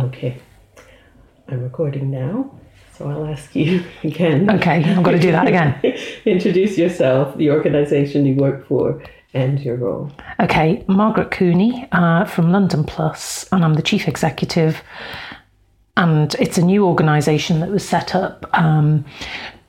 Okay. 0.00 0.38
I'm 1.48 1.62
recording 1.62 2.10
now, 2.10 2.58
so 2.96 3.08
I'll 3.10 3.26
ask 3.26 3.54
you 3.54 3.84
again. 4.04 4.48
Okay, 4.48 4.82
I'm 4.84 5.02
going 5.02 5.16
to 5.16 5.22
do 5.22 5.32
that 5.32 5.46
again. 5.46 5.78
Introduce 6.24 6.78
yourself, 6.78 7.36
the 7.36 7.50
organization 7.50 8.24
you 8.24 8.36
work 8.36 8.66
for, 8.66 9.02
and 9.34 9.60
your 9.60 9.76
role. 9.76 10.10
Okay, 10.38 10.84
Margaret 10.88 11.30
Cooney 11.30 11.86
uh, 11.92 12.24
from 12.24 12.50
London 12.50 12.84
Plus, 12.84 13.46
and 13.52 13.64
I'm 13.64 13.74
the 13.74 13.82
chief 13.82 14.08
executive. 14.08 14.82
And 15.96 16.34
it's 16.36 16.56
a 16.56 16.64
new 16.64 16.86
organisation 16.86 17.60
that 17.60 17.68
was 17.68 17.86
set 17.86 18.14
up 18.14 18.48
um, 18.54 19.04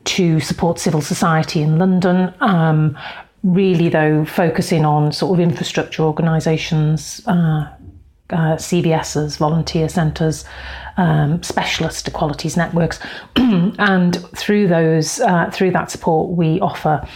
to 0.05 0.39
support 0.39 0.79
civil 0.79 1.01
society 1.01 1.61
in 1.61 1.77
London. 1.77 2.33
Um, 2.39 2.97
really, 3.43 3.89
though, 3.89 4.23
focusing 4.23 4.85
on 4.85 5.11
sort 5.11 5.37
of 5.37 5.39
infrastructure 5.41 6.03
organisations, 6.03 7.21
uh, 7.27 7.65
uh, 8.31 8.55
CVSs, 8.55 9.37
volunteer 9.37 9.89
centres, 9.89 10.45
um, 10.97 11.41
specialist 11.43 12.07
equalities 12.07 12.57
networks, 12.57 12.99
and 13.35 14.15
through 14.35 14.67
those, 14.67 15.19
uh, 15.21 15.49
through 15.51 15.71
that 15.71 15.91
support, 15.91 16.35
we 16.35 16.59
offer 16.59 17.07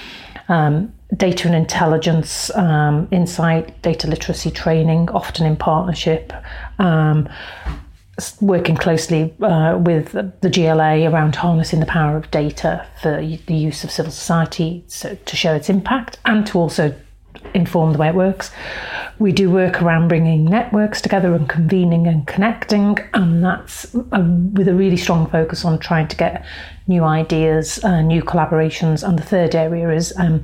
um, 0.47 0.93
data 1.17 1.47
and 1.47 1.55
intelligence, 1.55 2.53
um, 2.55 3.07
insight, 3.11 3.81
data 3.81 4.07
literacy 4.07 4.51
training, 4.51 5.09
often 5.09 5.45
in 5.45 5.55
partnership. 5.55 6.33
Um, 6.79 7.29
working 8.39 8.77
closely 8.77 9.33
uh, 9.41 9.77
with 9.77 10.13
the 10.13 10.49
GLA 10.49 11.05
around 11.05 11.35
harnessing 11.35 11.81
the 11.81 11.85
power 11.85 12.15
of 12.15 12.31
data 12.31 12.87
for 13.01 13.17
the 13.17 13.53
use 13.53 13.83
of 13.83 13.91
civil 13.91 14.11
society 14.11 14.85
so, 14.87 15.15
to 15.25 15.35
show 15.35 15.53
its 15.53 15.69
impact 15.69 16.17
and 16.23 16.47
to 16.47 16.57
also 16.57 16.95
inform 17.53 17.93
the 17.93 17.99
way 17.99 18.09
it 18.09 18.15
works. 18.15 18.51
We 19.19 19.31
do 19.31 19.49
work 19.49 19.81
around 19.81 20.09
bringing 20.09 20.45
networks 20.45 21.01
together 21.01 21.33
and 21.33 21.47
convening 21.47 22.07
and 22.07 22.27
connecting, 22.27 22.97
and 23.13 23.43
that's 23.43 23.93
a, 24.11 24.21
with 24.21 24.67
a 24.67 24.73
really 24.73 24.97
strong 24.97 25.29
focus 25.29 25.63
on 25.63 25.79
trying 25.79 26.07
to 26.09 26.15
get 26.17 26.45
new 26.87 27.03
ideas, 27.03 27.83
uh, 27.83 28.01
new 28.01 28.21
collaborations. 28.21 29.07
And 29.07 29.17
the 29.17 29.23
third 29.23 29.55
area 29.55 29.89
is 29.89 30.13
um, 30.17 30.43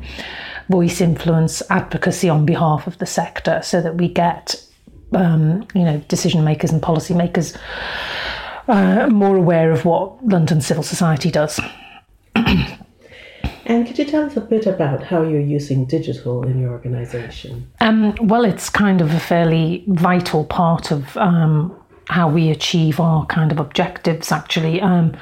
voice 0.70 1.02
influence 1.02 1.62
advocacy 1.70 2.30
on 2.30 2.46
behalf 2.46 2.88
of 2.88 2.98
the 3.00 3.06
sector, 3.06 3.62
so 3.64 3.82
that 3.82 3.96
we 3.96 4.08
get 4.08 4.66
um, 5.14 5.68
you 5.76 5.84
know 5.84 5.98
decision 6.08 6.44
makers 6.44 6.72
and 6.72 6.82
policy 6.82 7.14
makers 7.14 7.58
uh, 8.68 9.08
more 9.10 9.36
aware 9.36 9.72
of 9.72 9.84
what 9.86 10.26
London 10.26 10.62
civil 10.62 10.84
society 10.84 11.30
does. 11.30 11.60
And 13.72 13.88
could 13.88 13.98
you 13.98 14.04
tell 14.04 14.26
us 14.26 14.36
a 14.36 14.42
bit 14.42 14.68
about 14.68 15.02
how 15.02 15.22
you're 15.22 15.40
using 15.40 15.86
digital 15.86 16.44
in 16.44 16.60
your 16.60 16.72
organisation? 16.72 17.72
Um, 17.80 18.14
well, 18.20 18.44
it's 18.44 18.70
kind 18.70 19.00
of 19.00 19.14
a 19.14 19.20
fairly 19.20 19.86
vital 19.88 20.44
part 20.44 20.92
of 20.92 21.16
um, 21.16 21.74
how 22.10 22.30
we 22.30 22.50
achieve 22.50 23.00
our 23.00 23.26
kind 23.28 23.50
of 23.50 23.62
objectives, 23.62 24.30
actually. 24.30 24.82
Um, 24.82 25.16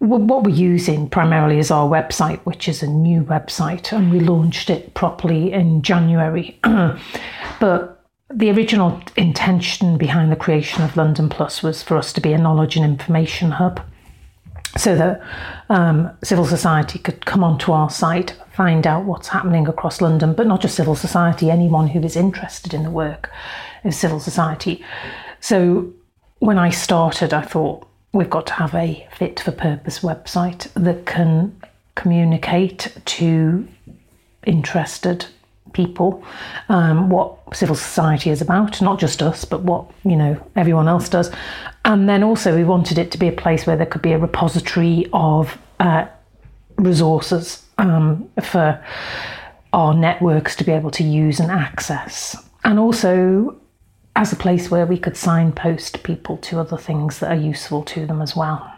what 0.00 0.44
we're 0.44 0.50
using 0.50 1.08
primarily 1.08 1.58
is 1.58 1.70
our 1.70 1.88
website, 1.88 2.40
which 2.40 2.68
is 2.68 2.82
a 2.82 2.86
new 2.86 3.22
website, 3.22 3.90
and 3.90 4.10
we 4.12 4.20
launched 4.20 4.68
it 4.68 4.92
properly 4.92 5.50
in 5.50 5.80
January. 5.80 6.58
but 7.58 8.04
the 8.28 8.50
original 8.50 9.00
intention 9.16 9.96
behind 9.96 10.30
the 10.30 10.36
creation 10.36 10.82
of 10.82 10.94
London 10.94 11.30
Plus 11.30 11.62
was 11.62 11.82
for 11.82 11.96
us 11.96 12.12
to 12.12 12.20
be 12.20 12.34
a 12.34 12.38
knowledge 12.38 12.76
and 12.76 12.84
information 12.84 13.52
hub 13.52 13.80
so 14.76 14.96
that 14.96 15.20
um, 15.68 16.10
civil 16.22 16.46
society 16.46 16.98
could 16.98 17.26
come 17.26 17.44
onto 17.44 17.72
our 17.72 17.90
site, 17.90 18.34
find 18.52 18.86
out 18.86 19.04
what's 19.04 19.28
happening 19.28 19.68
across 19.68 20.00
London, 20.00 20.32
but 20.32 20.46
not 20.46 20.60
just 20.60 20.76
civil 20.76 20.94
society, 20.94 21.50
anyone 21.50 21.88
who 21.88 22.00
is 22.00 22.16
interested 22.16 22.72
in 22.72 22.82
the 22.82 22.90
work 22.90 23.30
of 23.84 23.94
civil 23.94 24.20
society. 24.20 24.82
So 25.40 25.92
when 26.38 26.58
I 26.58 26.70
started, 26.70 27.34
I 27.34 27.42
thought 27.42 27.86
we've 28.12 28.30
got 28.30 28.46
to 28.48 28.54
have 28.54 28.74
a 28.74 29.06
fit 29.16 29.40
for 29.40 29.52
purpose 29.52 30.00
website 30.00 30.72
that 30.74 31.06
can 31.06 31.60
communicate 31.94 32.96
to 33.04 33.68
interested 34.44 35.26
people 35.72 36.24
um, 36.68 37.08
what 37.08 37.38
civil 37.54 37.74
society 37.74 38.30
is 38.30 38.40
about, 38.40 38.80
not 38.80 38.98
just 38.98 39.22
us, 39.22 39.44
but 39.44 39.62
what 39.62 39.90
you 40.04 40.16
know 40.16 40.36
everyone 40.56 40.88
else 40.88 41.08
does. 41.08 41.30
And 41.84 42.08
then 42.08 42.22
also 42.22 42.54
we 42.56 42.64
wanted 42.64 42.98
it 42.98 43.10
to 43.12 43.18
be 43.18 43.28
a 43.28 43.32
place 43.32 43.66
where 43.66 43.76
there 43.76 43.86
could 43.86 44.02
be 44.02 44.12
a 44.12 44.18
repository 44.18 45.08
of 45.12 45.58
uh, 45.80 46.06
resources 46.76 47.64
um, 47.78 48.28
for 48.42 48.82
our 49.72 49.94
networks 49.94 50.54
to 50.56 50.64
be 50.64 50.72
able 50.72 50.90
to 50.92 51.02
use 51.02 51.40
and 51.40 51.50
access, 51.50 52.36
and 52.64 52.78
also 52.78 53.56
as 54.14 54.32
a 54.32 54.36
place 54.36 54.70
where 54.70 54.84
we 54.84 54.98
could 54.98 55.16
signpost 55.16 56.02
people 56.02 56.36
to 56.36 56.60
other 56.60 56.76
things 56.76 57.18
that 57.18 57.30
are 57.30 57.40
useful 57.40 57.82
to 57.82 58.06
them 58.06 58.20
as 58.20 58.36
well. 58.36 58.70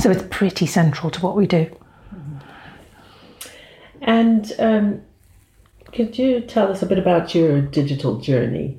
So 0.00 0.10
it's 0.10 0.22
pretty 0.30 0.66
central 0.66 1.10
to 1.10 1.20
what 1.20 1.36
we 1.36 1.46
do. 1.46 1.68
And 4.02 4.52
um, 4.58 5.02
could 5.92 6.18
you 6.18 6.40
tell 6.40 6.70
us 6.70 6.82
a 6.82 6.86
bit 6.86 6.98
about 6.98 7.34
your 7.34 7.60
digital 7.60 8.18
journey? 8.18 8.78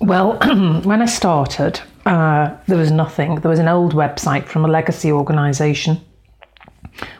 Well, 0.00 0.38
when 0.84 1.00
I 1.00 1.06
started, 1.06 1.80
uh, 2.04 2.54
there 2.66 2.78
was 2.78 2.90
nothing. 2.90 3.36
There 3.36 3.50
was 3.50 3.58
an 3.58 3.68
old 3.68 3.94
website 3.94 4.46
from 4.46 4.64
a 4.64 4.68
legacy 4.68 5.10
organisation, 5.10 6.00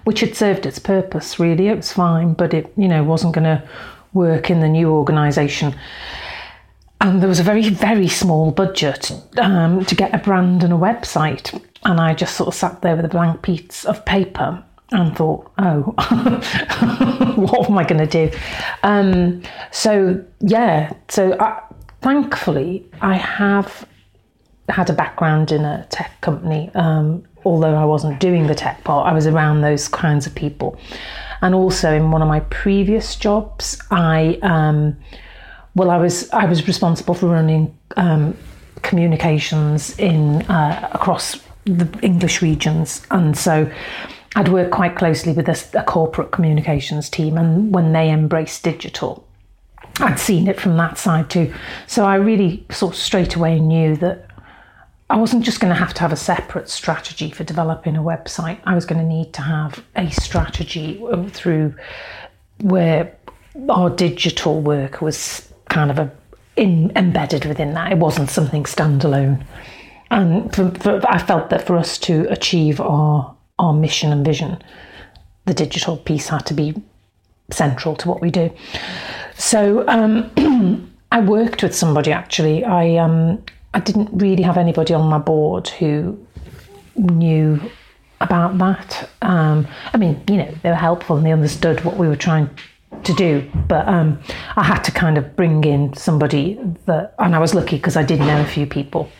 which 0.04 0.20
had 0.20 0.36
served 0.36 0.66
its 0.66 0.78
purpose. 0.78 1.38
Really, 1.38 1.68
it 1.68 1.76
was 1.76 1.92
fine, 1.92 2.34
but 2.34 2.52
it, 2.52 2.72
you 2.76 2.88
know, 2.88 3.02
wasn't 3.02 3.34
going 3.34 3.44
to 3.44 3.66
work 4.12 4.50
in 4.50 4.60
the 4.60 4.68
new 4.68 4.90
organisation. 4.90 5.74
And 7.00 7.20
there 7.20 7.28
was 7.28 7.40
a 7.40 7.44
very, 7.44 7.68
very 7.68 8.08
small 8.08 8.52
budget 8.52 9.10
um, 9.38 9.84
to 9.86 9.94
get 9.94 10.14
a 10.14 10.18
brand 10.18 10.62
and 10.62 10.72
a 10.72 10.76
website. 10.76 11.60
And 11.84 11.98
I 11.98 12.14
just 12.14 12.36
sort 12.36 12.48
of 12.48 12.54
sat 12.54 12.82
there 12.82 12.94
with 12.94 13.04
a 13.04 13.08
blank 13.08 13.42
piece 13.42 13.84
of 13.84 14.04
paper 14.04 14.62
and 14.92 15.16
thought, 15.16 15.50
oh, 15.58 15.80
what 17.36 17.68
am 17.68 17.78
I 17.78 17.84
going 17.84 18.06
to 18.06 18.28
do? 18.28 18.36
Um, 18.82 19.42
so, 19.70 20.22
yeah, 20.40 20.92
so 21.08 21.36
I, 21.40 21.62
thankfully, 22.02 22.86
I 23.00 23.16
have 23.16 23.86
had 24.68 24.90
a 24.90 24.92
background 24.92 25.52
in 25.52 25.64
a 25.64 25.86
tech 25.90 26.20
company. 26.20 26.70
Um, 26.74 27.24
although 27.44 27.74
I 27.74 27.84
wasn't 27.84 28.20
doing 28.20 28.46
the 28.46 28.54
tech 28.54 28.84
part, 28.84 29.10
I 29.10 29.12
was 29.12 29.26
around 29.26 29.62
those 29.62 29.88
kinds 29.88 30.26
of 30.26 30.34
people. 30.34 30.78
And 31.40 31.54
also 31.54 31.92
in 31.92 32.10
one 32.10 32.22
of 32.22 32.28
my 32.28 32.40
previous 32.40 33.16
jobs, 33.16 33.80
I 33.90 34.38
um, 34.42 34.96
well, 35.74 35.90
I 35.90 35.96
was 35.96 36.30
I 36.30 36.44
was 36.44 36.66
responsible 36.66 37.14
for 37.14 37.26
running 37.26 37.76
um, 37.96 38.36
communications 38.82 39.98
in 39.98 40.42
uh, 40.42 40.90
across 40.92 41.40
the 41.64 41.88
English 42.02 42.42
regions, 42.42 43.02
and 43.10 43.36
so 43.36 43.70
I'd 44.34 44.48
worked 44.48 44.70
quite 44.70 44.96
closely 44.96 45.32
with 45.32 45.48
a, 45.48 45.78
a 45.78 45.84
corporate 45.84 46.30
communications 46.30 47.10
team, 47.10 47.36
and 47.36 47.74
when 47.74 47.92
they 47.92 48.10
embraced 48.10 48.62
digital, 48.62 49.26
I'd 49.98 50.18
seen 50.18 50.48
it 50.48 50.60
from 50.60 50.76
that 50.78 50.98
side 50.98 51.28
too. 51.28 51.52
So 51.86 52.04
I 52.04 52.16
really 52.16 52.64
sort 52.70 52.94
of 52.94 53.00
straight 53.00 53.34
away 53.34 53.60
knew 53.60 53.96
that 53.96 54.26
I 55.10 55.16
wasn't 55.16 55.44
just 55.44 55.60
going 55.60 55.72
to 55.72 55.78
have 55.78 55.92
to 55.94 56.00
have 56.00 56.12
a 56.12 56.16
separate 56.16 56.70
strategy 56.70 57.30
for 57.30 57.44
developing 57.44 57.96
a 57.96 58.02
website. 58.02 58.58
I 58.64 58.74
was 58.74 58.86
going 58.86 59.00
to 59.00 59.06
need 59.06 59.34
to 59.34 59.42
have 59.42 59.84
a 59.94 60.10
strategy 60.10 61.02
um, 61.12 61.28
through 61.28 61.74
where 62.62 63.14
our 63.68 63.90
digital 63.90 64.62
work 64.62 65.02
was 65.02 65.52
kind 65.68 65.90
of 65.90 65.98
a, 65.98 66.10
in, 66.56 66.90
embedded 66.96 67.44
within 67.44 67.74
that. 67.74 67.92
It 67.92 67.98
wasn't 67.98 68.30
something 68.30 68.64
standalone. 68.64 69.44
And 70.10 70.54
for, 70.54 70.70
for, 70.70 71.00
I 71.06 71.18
felt 71.18 71.50
that 71.50 71.66
for 71.66 71.76
us 71.76 71.98
to 71.98 72.26
achieve 72.30 72.80
our 72.80 73.36
our 73.62 73.72
mission 73.72 74.12
and 74.12 74.24
vision, 74.24 74.62
the 75.46 75.54
digital 75.54 75.96
piece 75.96 76.28
had 76.28 76.44
to 76.46 76.54
be 76.54 76.74
central 77.50 77.94
to 77.96 78.08
what 78.08 78.20
we 78.20 78.30
do. 78.30 78.50
So 79.36 79.86
um, 79.88 80.30
I 81.12 81.20
worked 81.20 81.62
with 81.62 81.74
somebody 81.74 82.12
actually. 82.12 82.64
I 82.64 82.96
um, 82.96 83.42
I 83.74 83.80
didn't 83.80 84.10
really 84.12 84.42
have 84.42 84.58
anybody 84.58 84.94
on 84.94 85.08
my 85.08 85.18
board 85.18 85.68
who 85.68 86.18
knew 86.96 87.60
about 88.20 88.58
that. 88.58 89.08
Um, 89.22 89.66
I 89.92 89.96
mean, 89.96 90.22
you 90.28 90.36
know, 90.36 90.54
they 90.62 90.70
were 90.70 90.74
helpful 90.76 91.16
and 91.16 91.26
they 91.26 91.32
understood 91.32 91.84
what 91.84 91.96
we 91.96 92.06
were 92.06 92.16
trying 92.16 92.48
to 93.04 93.12
do, 93.14 93.50
but 93.66 93.88
um, 93.88 94.20
I 94.56 94.62
had 94.62 94.82
to 94.82 94.92
kind 94.92 95.18
of 95.18 95.34
bring 95.34 95.64
in 95.64 95.94
somebody 95.94 96.58
that, 96.86 97.14
and 97.18 97.34
I 97.34 97.38
was 97.38 97.54
lucky 97.54 97.76
because 97.76 97.96
I 97.96 98.02
did 98.04 98.20
know 98.20 98.40
a 98.40 98.44
few 98.44 98.66
people 98.66 99.10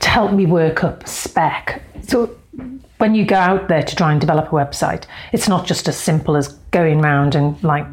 to 0.00 0.08
help 0.08 0.32
me 0.32 0.46
work 0.46 0.84
up 0.84 1.08
spec. 1.08 1.82
So 2.02 2.36
when 2.98 3.14
you 3.14 3.24
go 3.24 3.36
out 3.36 3.68
there 3.68 3.82
to 3.82 3.96
try 3.96 4.12
and 4.12 4.20
develop 4.20 4.46
a 4.46 4.50
website, 4.50 5.04
it's 5.32 5.48
not 5.48 5.66
just 5.66 5.88
as 5.88 5.96
simple 5.96 6.36
as 6.36 6.48
going 6.70 7.00
around 7.00 7.34
and 7.34 7.62
like 7.62 7.86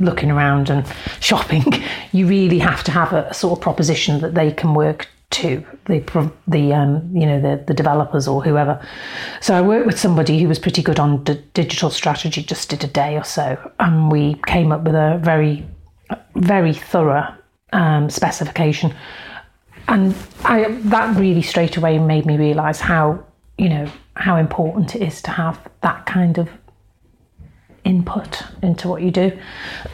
looking 0.00 0.30
around 0.30 0.70
and 0.70 0.86
shopping. 1.20 1.64
You 2.12 2.26
really 2.26 2.58
have 2.58 2.82
to 2.84 2.90
have 2.90 3.12
a, 3.12 3.24
a 3.30 3.34
sort 3.34 3.58
of 3.58 3.62
proposition 3.62 4.20
that 4.20 4.34
they 4.34 4.52
can 4.52 4.74
work 4.74 5.08
to 5.30 5.62
the 5.84 6.32
the 6.46 6.72
um, 6.72 7.14
you 7.14 7.26
know 7.26 7.40
the 7.40 7.62
the 7.66 7.74
developers 7.74 8.26
or 8.26 8.42
whoever. 8.42 8.84
So 9.40 9.54
I 9.54 9.60
worked 9.60 9.86
with 9.86 9.98
somebody 9.98 10.40
who 10.40 10.48
was 10.48 10.58
pretty 10.58 10.82
good 10.82 10.98
on 10.98 11.22
d- 11.24 11.42
digital 11.52 11.90
strategy. 11.90 12.42
Just 12.42 12.70
did 12.70 12.82
a 12.82 12.86
day 12.86 13.16
or 13.16 13.24
so, 13.24 13.58
and 13.78 14.10
we 14.10 14.40
came 14.46 14.72
up 14.72 14.82
with 14.82 14.94
a 14.94 15.20
very 15.22 15.66
very 16.34 16.72
thorough 16.72 17.34
um, 17.74 18.08
specification 18.08 18.94
and 19.88 20.14
I, 20.44 20.68
that 20.68 21.16
really 21.16 21.42
straight 21.42 21.76
away 21.76 21.98
made 21.98 22.26
me 22.26 22.36
realise 22.36 22.78
how 22.78 23.24
you 23.58 23.68
know 23.68 23.90
how 24.14 24.36
important 24.36 24.94
it 24.94 25.02
is 25.02 25.20
to 25.22 25.30
have 25.32 25.60
that 25.82 26.06
kind 26.06 26.38
of 26.38 26.48
input 27.84 28.42
into 28.62 28.88
what 28.88 29.02
you 29.02 29.10
do 29.10 29.38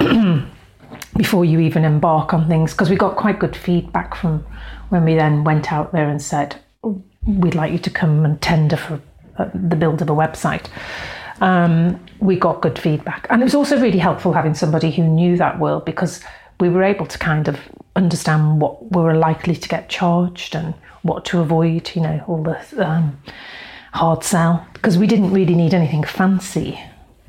before 1.17 1.45
you 1.45 1.61
even 1.61 1.85
embark 1.85 2.35
on 2.35 2.47
things. 2.49 2.73
Because 2.73 2.91
we 2.91 2.97
got 2.97 3.17
quite 3.17 3.39
good 3.39 3.57
feedback 3.57 4.15
from 4.15 4.45
when 4.91 5.05
we 5.05 5.15
then 5.15 5.45
went 5.45 5.73
out 5.73 5.93
there 5.93 6.09
and 6.09 6.21
said 6.21 6.57
we'd 7.27 7.55
like 7.55 7.73
you 7.73 7.79
to 7.79 7.91
come 7.91 8.25
and 8.25 8.41
tender 8.41 8.77
for 8.77 9.01
uh, 9.39 9.49
the 9.55 9.77
build 9.77 10.03
of 10.03 10.11
a 10.11 10.15
website. 10.15 10.67
Um, 11.41 12.05
we 12.21 12.37
got 12.37 12.61
good 12.61 12.79
feedback. 12.79 13.27
And 13.31 13.41
it 13.41 13.45
was 13.45 13.55
also 13.55 13.81
really 13.81 13.99
helpful 13.99 14.33
having 14.33 14.55
somebody 14.55 14.91
who 14.91 15.03
knew 15.03 15.37
that 15.39 15.59
world 15.59 15.85
because 15.85 16.23
we 16.61 16.69
were 16.69 16.83
able 16.83 17.07
to 17.07 17.19
kind 17.19 17.49
of 17.49 17.59
understand 17.97 18.61
what 18.61 18.91
we 18.93 19.03
were 19.03 19.15
likely 19.15 19.55
to 19.57 19.69
get 19.69 19.89
charged 19.89 20.55
and 20.55 20.75
what 21.03 21.25
to 21.25 21.41
avoid 21.41 21.91
you 21.95 22.03
know 22.03 22.25
all 22.27 22.43
the 22.43 22.87
um, 22.87 23.19
hard 23.93 24.25
sell 24.25 24.67
because 24.73 24.99
we 24.99 25.07
didn't 25.07 25.33
really 25.33 25.55
need 25.55 25.75
anything 25.75 26.03
fancy 26.03 26.79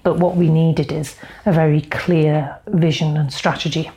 but 0.05 0.19
what 0.19 0.37
we 0.37 0.49
needed 0.49 0.91
is 0.91 1.15
a 1.47 1.51
very 1.51 1.81
clear 1.81 2.55
vision 2.67 3.17
and 3.17 3.33
strategy. 3.33 3.89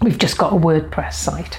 We've 0.00 0.16
just 0.16 0.38
got 0.38 0.52
a 0.52 0.56
WordPress 0.56 1.14
site. 1.14 1.58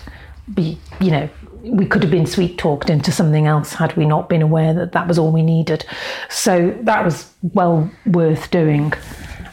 Be, 0.54 0.80
you 1.02 1.12
know, 1.12 1.30
we 1.62 1.86
could 1.86 2.02
have 2.02 2.12
been 2.12 2.25
sweet 2.25 2.58
talked 2.58 2.90
into 2.90 3.12
something 3.12 3.48
else 3.48 3.74
had 3.74 3.96
we 3.98 4.06
not 4.06 4.30
been 4.30 4.42
aware 4.42 4.74
that 4.74 4.94
that 4.94 5.06
was 5.06 5.19
all 5.19 5.34
we 5.34 5.44
needed. 5.44 5.86
So 6.30 6.75
that 6.84 7.04
was 7.04 7.30
well 7.42 7.92
worth 8.06 8.50
doing. 8.52 8.94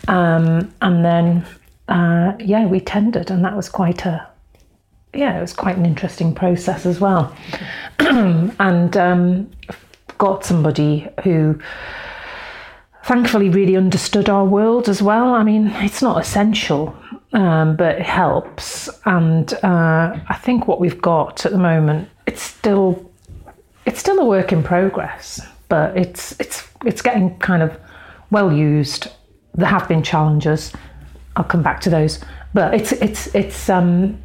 Um, 0.07 0.73
and 0.81 1.05
then, 1.05 1.45
uh, 1.89 2.35
yeah, 2.39 2.67
we 2.67 2.79
tendered, 2.79 3.33
and 3.33 3.45
that 3.45 3.57
was 3.57 3.69
quite 3.69 4.07
a, 4.07 4.29
yeah, 5.15 5.39
it 5.39 5.41
was 5.41 5.53
quite 5.53 5.77
an 5.77 5.87
interesting 5.87 6.35
process 6.35 6.87
as 6.87 7.01
well. 7.01 7.35
and 7.99 8.97
um, 8.97 9.51
got 10.19 10.45
somebody 10.45 11.09
who 11.25 11.59
thankfully 13.05 13.49
really 13.49 13.77
understood 13.77 14.29
our 14.29 14.45
world 14.45 14.89
as 14.89 15.01
well. 15.01 15.35
I 15.35 15.43
mean, 15.43 15.69
it's 15.77 16.03
not 16.03 16.21
essential, 16.21 16.95
um, 17.33 17.77
but 17.77 17.97
it 17.97 18.07
helps. 18.07 18.91
And 19.07 19.53
uh, 19.65 20.19
I 20.29 20.35
think 20.43 20.69
what 20.69 20.81
we've 20.81 21.01
got 21.01 21.47
at 21.47 21.53
the 21.53 21.59
moment, 21.59 22.09
it's 22.27 22.43
still 22.43 23.11
it's 23.87 24.01
still 24.01 24.19
a 24.19 24.25
work 24.25 24.53
in 24.53 24.63
progress, 24.63 25.41
but 25.71 25.97
it's 25.97 26.39
it's 26.39 26.69
it's 26.85 27.01
getting 27.01 27.39
kind 27.39 27.63
of 27.63 27.79
well 28.31 28.53
used. 28.53 29.09
There 29.55 29.67
have 29.67 29.89
been 29.89 30.03
challenges. 30.03 30.73
I'll 31.37 31.45
come 31.45 31.63
back 31.63 31.81
to 31.83 31.91
those, 31.91 32.21
but 32.53 32.75
it's 32.75 32.93
it's 32.93 33.35
it's 33.35 33.71
um, 33.71 34.21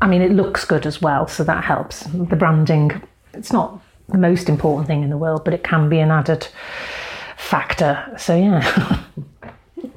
I 0.00 0.06
mean, 0.06 0.22
it 0.22 0.32
looks 0.32 0.64
good 0.64 0.86
as 0.86 1.02
well, 1.02 1.26
so 1.26 1.44
that 1.44 1.64
helps. 1.64 2.00
The 2.04 2.36
branding, 2.36 3.02
it's 3.34 3.52
not 3.52 3.80
the 4.08 4.18
most 4.18 4.48
important 4.48 4.86
thing 4.86 5.02
in 5.02 5.10
the 5.10 5.18
world, 5.18 5.44
but 5.44 5.54
it 5.54 5.64
can 5.64 5.88
be 5.88 5.98
an 5.98 6.10
added 6.10 6.48
factor. 7.36 8.14
So 8.18 8.36
yeah. 8.36 9.02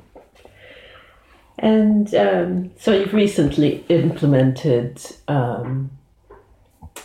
and 1.60 2.14
um, 2.16 2.72
so 2.78 2.94
you've 2.94 3.14
recently 3.14 3.86
implemented 3.90 5.02
um, 5.28 5.92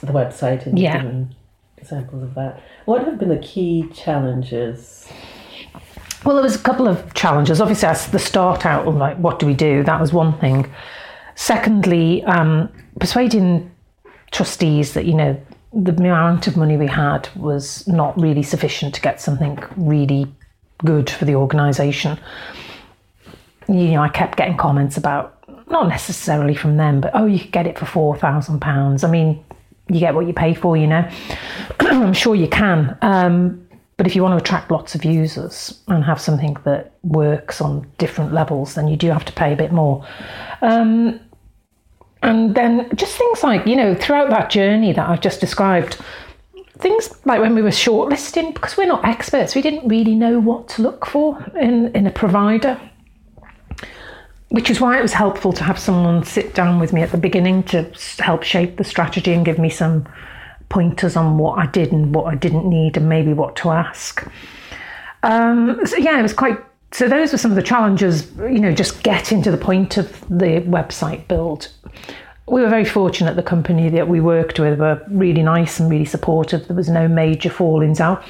the 0.01 0.13
website 0.13 0.67
and 0.67 0.79
yeah. 0.79 0.99
given 0.99 1.35
examples 1.77 2.23
of 2.23 2.35
that. 2.35 2.61
What 2.87 3.05
have 3.05 3.19
been 3.19 3.29
the 3.29 3.39
key 3.39 3.89
challenges? 3.95 5.09
Well, 6.25 6.35
there 6.35 6.43
was 6.43 6.57
a 6.57 6.61
couple 6.61 6.89
of 6.89 7.15
challenges. 7.15 7.61
Obviously, 7.61 7.89
as 7.89 8.11
the 8.11 8.19
start 8.19 8.67
out, 8.67 8.87
like 8.93 9.17
what 9.19 9.39
do 9.39 9.47
we 9.47 9.55
do? 9.55 9.85
That 9.85 10.01
was 10.01 10.13
one 10.13 10.39
thing. 10.39 10.71
Secondly, 11.37 12.25
um, 12.25 12.69
persuading 12.99 13.71
trustees 14.33 14.95
that 14.95 15.05
you 15.05 15.15
know 15.15 15.41
the 15.73 15.93
amount 15.93 16.47
of 16.47 16.57
money 16.57 16.77
we 16.77 16.87
had 16.87 17.29
was 17.37 17.87
not 17.87 18.19
really 18.21 18.43
sufficient 18.43 18.95
to 18.95 19.01
get 19.01 19.21
something 19.21 19.63
really 19.77 20.27
good 20.85 21.09
for 21.09 21.27
the 21.27 21.35
organisation. 21.35 22.19
You 23.69 23.93
know, 23.93 24.03
I 24.03 24.09
kept 24.09 24.37
getting 24.37 24.57
comments 24.57 24.97
about 24.97 25.35
not 25.71 25.89
necessarily 25.89 26.55
from 26.55 26.79
them, 26.79 27.01
but 27.01 27.11
oh, 27.15 27.27
you 27.27 27.39
could 27.39 27.53
get 27.53 27.67
it 27.67 27.79
for 27.79 27.85
four 27.85 28.17
thousand 28.17 28.61
pounds. 28.61 29.05
I 29.05 29.11
mean, 29.11 29.45
you 29.89 30.01
get 30.01 30.15
what 30.15 30.27
you 30.27 30.33
pay 30.33 30.55
for, 30.55 30.77
you 30.77 30.87
know. 30.87 31.09
I'm 31.81 32.15
sure 32.15 32.35
you 32.35 32.49
can, 32.49 32.97
um, 33.03 33.67
but 33.97 34.07
if 34.07 34.17
you 34.17 34.23
want 34.23 34.33
to 34.33 34.43
attract 34.43 34.71
lots 34.71 34.95
of 34.95 35.05
users 35.05 35.83
and 35.89 36.05
have 36.05 36.21
something 36.21 36.57
that 36.65 36.93
works 37.03 37.61
on 37.61 37.87
different 37.99 38.33
levels, 38.33 38.75
then 38.75 38.89
you 38.89 38.97
do 38.97 39.09
have 39.11 39.25
to 39.27 39.33
pay 39.33 39.53
a 39.53 39.57
bit 39.57 39.73
more. 39.73 40.07
Um, 40.63 41.21
and 42.23 42.55
then 42.55 42.89
just 42.95 43.17
things 43.17 43.43
like, 43.43 43.67
you 43.67 43.77
know, 43.77 43.95
throughout 43.95 44.31
that 44.31 44.51
journey 44.51 44.93
that 44.93 45.09
I've 45.09 45.21
just 45.21 45.41
described, 45.41 45.99
things 46.79 47.09
like 47.25 47.41
when 47.41 47.55
we 47.55 47.63
were 47.63 47.71
shortlisting, 47.71 48.55
because 48.55 48.77
we're 48.77 48.87
not 48.87 49.05
experts, 49.05 49.55
we 49.55 49.63
didn't 49.63 49.89
really 49.89 50.15
know 50.15 50.39
what 50.39 50.69
to 50.71 50.83
look 50.83 51.07
for 51.07 51.43
in, 51.59 51.95
in 51.95 52.07
a 52.07 52.11
provider. 52.11 52.81
Which 54.49 54.71
is 54.71 54.81
why 54.81 54.97
it 54.99 55.03
was 55.03 55.13
helpful 55.13 55.53
to 55.53 55.65
have 55.65 55.79
someone 55.79 56.23
sit 56.25 56.55
down 56.55 56.79
with 56.79 56.93
me 56.93 57.03
at 57.03 57.11
the 57.11 57.19
beginning 57.19 57.65
to 57.65 57.91
help 58.21 58.45
shape 58.45 58.77
the 58.77 58.85
strategy 58.85 59.33
and 59.33 59.45
give 59.45 59.59
me 59.59 59.69
some 59.69 60.07
pointers 60.69 61.17
on 61.17 61.39
what 61.39 61.59
I 61.59 61.67
did 61.67 61.93
and 61.93 62.15
what 62.15 62.33
I 62.33 62.37
didn't 62.37 62.65
need 62.69 62.97
and 62.97 63.09
maybe 63.09 63.33
what 63.33 63.57
to 63.57 63.71
ask. 63.71 64.27
Um, 65.23 65.81
so 65.85 65.97
yeah, 65.97 66.19
it 66.19 66.23
was 66.23 66.33
quite. 66.33 66.59
So 66.97 67.09
those 67.09 67.33
were 67.33 67.39
some 67.39 67.51
of 67.51 67.57
the 67.57 67.63
challenges. 67.63 68.31
You 68.39 68.59
know, 68.59 68.73
just 68.73 69.03
getting 69.03 69.43
to 69.43 69.51
the 69.51 69.59
point 69.59 69.99
of 69.99 70.21
the 70.29 70.63
website 70.67 71.29
build 71.29 71.69
we 72.49 72.61
were 72.61 72.69
very 72.69 72.85
fortunate 72.85 73.35
the 73.35 73.43
company 73.43 73.89
that 73.89 74.09
we 74.09 74.21
worked 74.21 74.61
with 74.61 74.79
were 74.79 75.03
really 75.09 75.43
nice 75.43 75.81
and 75.81 75.91
really 75.91 76.05
supportive. 76.05 76.67
There 76.69 76.77
was 76.77 76.89
no 76.89 77.09
major 77.09 77.51
fallings 77.51 78.01
out. 78.01 78.25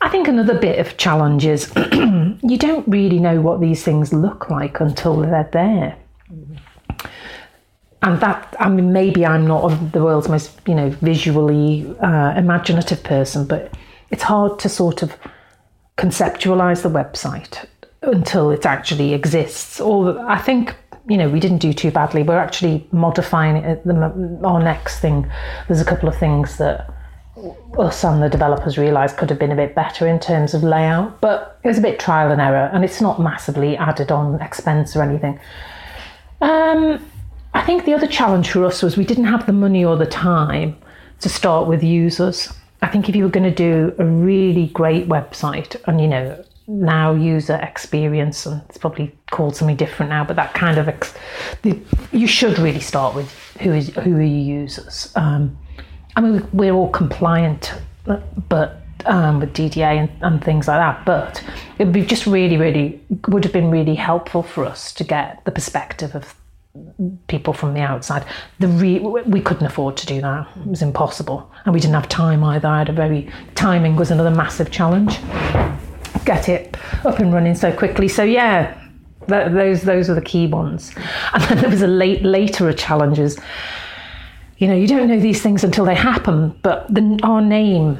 I 0.00 0.08
think 0.08 0.26
another 0.26 0.58
bit 0.58 0.80
of 0.80 0.96
challenge 0.96 1.46
is 1.46 1.72
you 1.92 2.58
don't 2.58 2.86
really 2.88 3.20
know 3.20 3.40
what 3.40 3.60
these 3.60 3.84
things 3.84 4.12
look 4.12 4.50
like 4.50 4.80
until 4.80 5.16
they're 5.20 5.48
there. 5.52 5.96
And 8.02 8.20
that, 8.20 8.56
I 8.58 8.68
mean, 8.68 8.92
maybe 8.92 9.24
I'm 9.24 9.46
not 9.46 9.92
the 9.92 10.02
world's 10.02 10.28
most, 10.28 10.60
you 10.66 10.74
know, 10.74 10.90
visually 10.90 11.94
uh, 12.00 12.34
imaginative 12.36 13.04
person, 13.04 13.46
but 13.46 13.72
it's 14.10 14.24
hard 14.24 14.58
to 14.58 14.68
sort 14.68 15.04
of 15.04 15.16
conceptualize 15.96 16.82
the 16.82 16.90
website 16.90 17.64
until 18.02 18.50
it 18.50 18.66
actually 18.66 19.14
exists. 19.14 19.80
Or 19.80 20.18
I 20.28 20.38
think 20.38 20.74
you 21.08 21.16
know, 21.16 21.28
we 21.28 21.40
didn't 21.40 21.58
do 21.58 21.72
too 21.72 21.90
badly. 21.90 22.22
We're 22.22 22.38
actually 22.38 22.86
modifying 22.92 23.56
it. 23.56 23.84
The, 23.84 24.40
our 24.44 24.62
next 24.62 25.00
thing, 25.00 25.30
there's 25.66 25.80
a 25.80 25.84
couple 25.84 26.08
of 26.08 26.16
things 26.16 26.58
that 26.58 26.92
us 27.78 28.04
and 28.04 28.22
the 28.22 28.28
developers 28.28 28.78
realised 28.78 29.16
could 29.16 29.30
have 29.30 29.38
been 29.38 29.50
a 29.50 29.56
bit 29.56 29.74
better 29.74 30.06
in 30.06 30.20
terms 30.20 30.54
of 30.54 30.62
layout, 30.62 31.20
but 31.20 31.58
it 31.64 31.68
was 31.68 31.78
a 31.78 31.80
bit 31.80 31.98
trial 31.98 32.30
and 32.30 32.40
error, 32.40 32.70
and 32.72 32.84
it's 32.84 33.00
not 33.00 33.20
massively 33.20 33.76
added 33.76 34.12
on 34.12 34.40
expense 34.40 34.94
or 34.94 35.02
anything. 35.02 35.40
Um, 36.40 37.04
I 37.54 37.62
think 37.62 37.84
the 37.84 37.94
other 37.94 38.06
challenge 38.06 38.50
for 38.50 38.64
us 38.64 38.82
was 38.82 38.96
we 38.96 39.04
didn't 39.04 39.24
have 39.24 39.46
the 39.46 39.52
money 39.52 39.84
or 39.84 39.96
the 39.96 40.06
time 40.06 40.76
to 41.20 41.28
start 41.28 41.68
with 41.68 41.82
users. 41.82 42.52
I 42.82 42.88
think 42.88 43.08
if 43.08 43.16
you 43.16 43.24
were 43.24 43.30
going 43.30 43.48
to 43.48 43.54
do 43.54 43.94
a 43.98 44.04
really 44.04 44.68
great 44.68 45.08
website 45.08 45.76
and 45.86 46.00
you 46.00 46.08
know 46.08 46.44
now 46.66 47.12
user 47.12 47.56
experience 47.56 48.46
and 48.46 48.62
it's 48.68 48.78
probably 48.78 49.16
called 49.30 49.56
something 49.56 49.76
different 49.76 50.10
now 50.10 50.24
but 50.24 50.36
that 50.36 50.54
kind 50.54 50.78
of 50.78 50.88
ex- 50.88 51.14
the, 51.62 51.78
you 52.12 52.26
should 52.26 52.58
really 52.58 52.80
start 52.80 53.14
with 53.14 53.30
who 53.60 53.72
is 53.72 53.88
who 53.96 54.16
are 54.16 54.22
your 54.22 54.60
users. 54.62 55.12
Um, 55.16 55.56
i 56.16 56.20
mean 56.20 56.46
we're 56.52 56.72
all 56.72 56.90
compliant 56.90 57.74
but 58.48 58.78
um, 59.04 59.40
with 59.40 59.52
DDA 59.52 59.98
and, 59.98 60.10
and, 60.20 60.44
things 60.44 60.68
like 60.68 60.78
that 60.78 61.04
but 61.04 61.42
it 61.78 61.84
would 61.84 61.92
be 61.92 62.04
just 62.04 62.26
really 62.26 62.56
really 62.56 63.00
would 63.28 63.42
have 63.42 63.52
been 63.52 63.70
really 63.70 63.96
helpful 63.96 64.44
for 64.44 64.64
us 64.64 64.92
to 64.92 65.02
get 65.02 65.44
the 65.44 65.50
perspective 65.50 66.14
of 66.14 66.36
people 67.26 67.52
from 67.52 67.74
the 67.74 67.80
outside. 67.80 68.24
The 68.58 68.68
re- 68.68 68.98
we 68.98 69.42
couldn't 69.42 69.66
afford 69.66 69.96
to 69.98 70.06
do 70.06 70.22
that. 70.22 70.48
It 70.56 70.66
was 70.66 70.80
impossible. 70.80 71.50
And 71.64 71.74
we 71.74 71.80
didn't 71.80 71.94
have 71.94 72.08
time 72.08 72.42
either. 72.42 72.66
I 72.66 72.78
had 72.78 72.88
a 72.88 72.94
very 72.94 73.30
timing 73.54 73.94
was 73.96 74.10
another 74.10 74.30
massive 74.30 74.70
challenge 74.70 75.18
get 76.24 76.48
it 76.48 76.76
up 77.04 77.18
and 77.18 77.32
running 77.32 77.54
so 77.54 77.72
quickly. 77.72 78.08
So 78.08 78.22
yeah, 78.22 78.74
th- 79.28 79.52
those 79.52 79.82
those 79.82 80.10
are 80.10 80.14
the 80.14 80.22
key 80.22 80.46
ones. 80.46 80.92
And 81.34 81.42
then 81.44 81.58
there 81.58 81.70
was 81.70 81.82
a 81.82 81.86
late 81.86 82.22
later 82.22 82.68
of 82.68 82.76
challenges. 82.76 83.38
You 84.58 84.68
know, 84.68 84.74
you 84.74 84.86
don't 84.86 85.08
know 85.08 85.18
these 85.18 85.42
things 85.42 85.64
until 85.64 85.84
they 85.84 85.94
happen. 85.94 86.56
But 86.62 86.86
the, 86.92 87.18
our 87.22 87.40
name, 87.40 87.98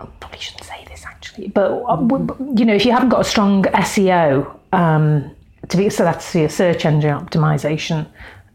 I 0.00 0.06
probably 0.20 0.38
shouldn't 0.38 0.64
say 0.64 0.84
this 0.88 1.04
actually, 1.04 1.48
but 1.48 1.82
uh, 1.88 1.96
you 2.54 2.64
know, 2.64 2.74
if 2.74 2.84
you 2.84 2.92
haven't 2.92 3.08
got 3.08 3.20
a 3.20 3.24
strong 3.24 3.64
SEO, 3.64 4.58
um, 4.72 5.34
to 5.68 5.76
be 5.76 5.90
so 5.90 6.04
that's 6.04 6.34
your 6.34 6.48
search 6.48 6.84
engine 6.84 7.16
optimization 7.16 8.06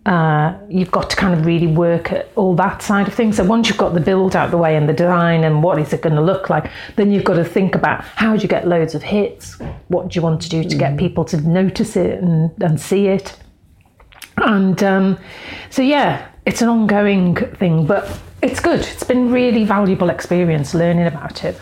uh, 0.06 0.58
you've 0.70 0.92
got 0.92 1.10
to 1.10 1.16
kind 1.16 1.38
of 1.38 1.46
really 1.46 1.68
work 1.68 2.12
at 2.12 2.32
all 2.36 2.56
that 2.56 2.82
side 2.82 3.08
of 3.08 3.14
things. 3.14 3.38
So 3.38 3.44
once 3.44 3.68
you've 3.68 3.78
got 3.78 3.94
the 3.94 4.00
build 4.00 4.36
out 4.36 4.50
the 4.50 4.58
way 4.58 4.76
and 4.76 4.88
the 4.88 4.94
design 4.94 5.44
and 5.44 5.62
what 5.62 5.78
is 5.78 5.94
it 5.94 6.02
going 6.02 6.16
to 6.16 6.22
look 6.22 6.50
like, 6.50 6.72
then 6.96 7.12
you've 7.12 7.26
got 7.26 7.36
to 7.36 7.46
think 7.46 7.76
about 7.76 8.04
how 8.04 8.36
do 8.36 8.42
you 8.42 8.48
get 8.48 8.68
loads 8.68 8.96
of 8.96 9.04
hits? 9.04 9.60
What 9.90 10.10
do 10.10 10.18
you 10.18 10.22
want 10.22 10.42
to 10.44 10.50
do 10.50 10.64
to 10.64 10.76
mm. 10.76 10.80
get 10.80 10.98
people 10.98 11.26
to 11.26 11.38
notice 11.42 11.96
it 11.96 12.24
and, 12.24 12.52
and 12.62 12.80
see 12.80 13.08
it? 13.08 13.38
And 14.38 14.82
um, 14.84 15.20
so, 15.70 15.82
yeah, 15.82 16.28
it's 16.46 16.62
an 16.62 16.70
ongoing 16.70 17.36
thing, 17.36 17.86
but 17.86 18.20
it's 18.42 18.62
good. 18.62 18.80
It's 18.80 19.04
been 19.04 19.32
really 19.32 19.66
valuable 19.66 20.10
experience 20.10 20.74
learning 20.74 21.08
about 21.08 21.44
it. 21.44 21.60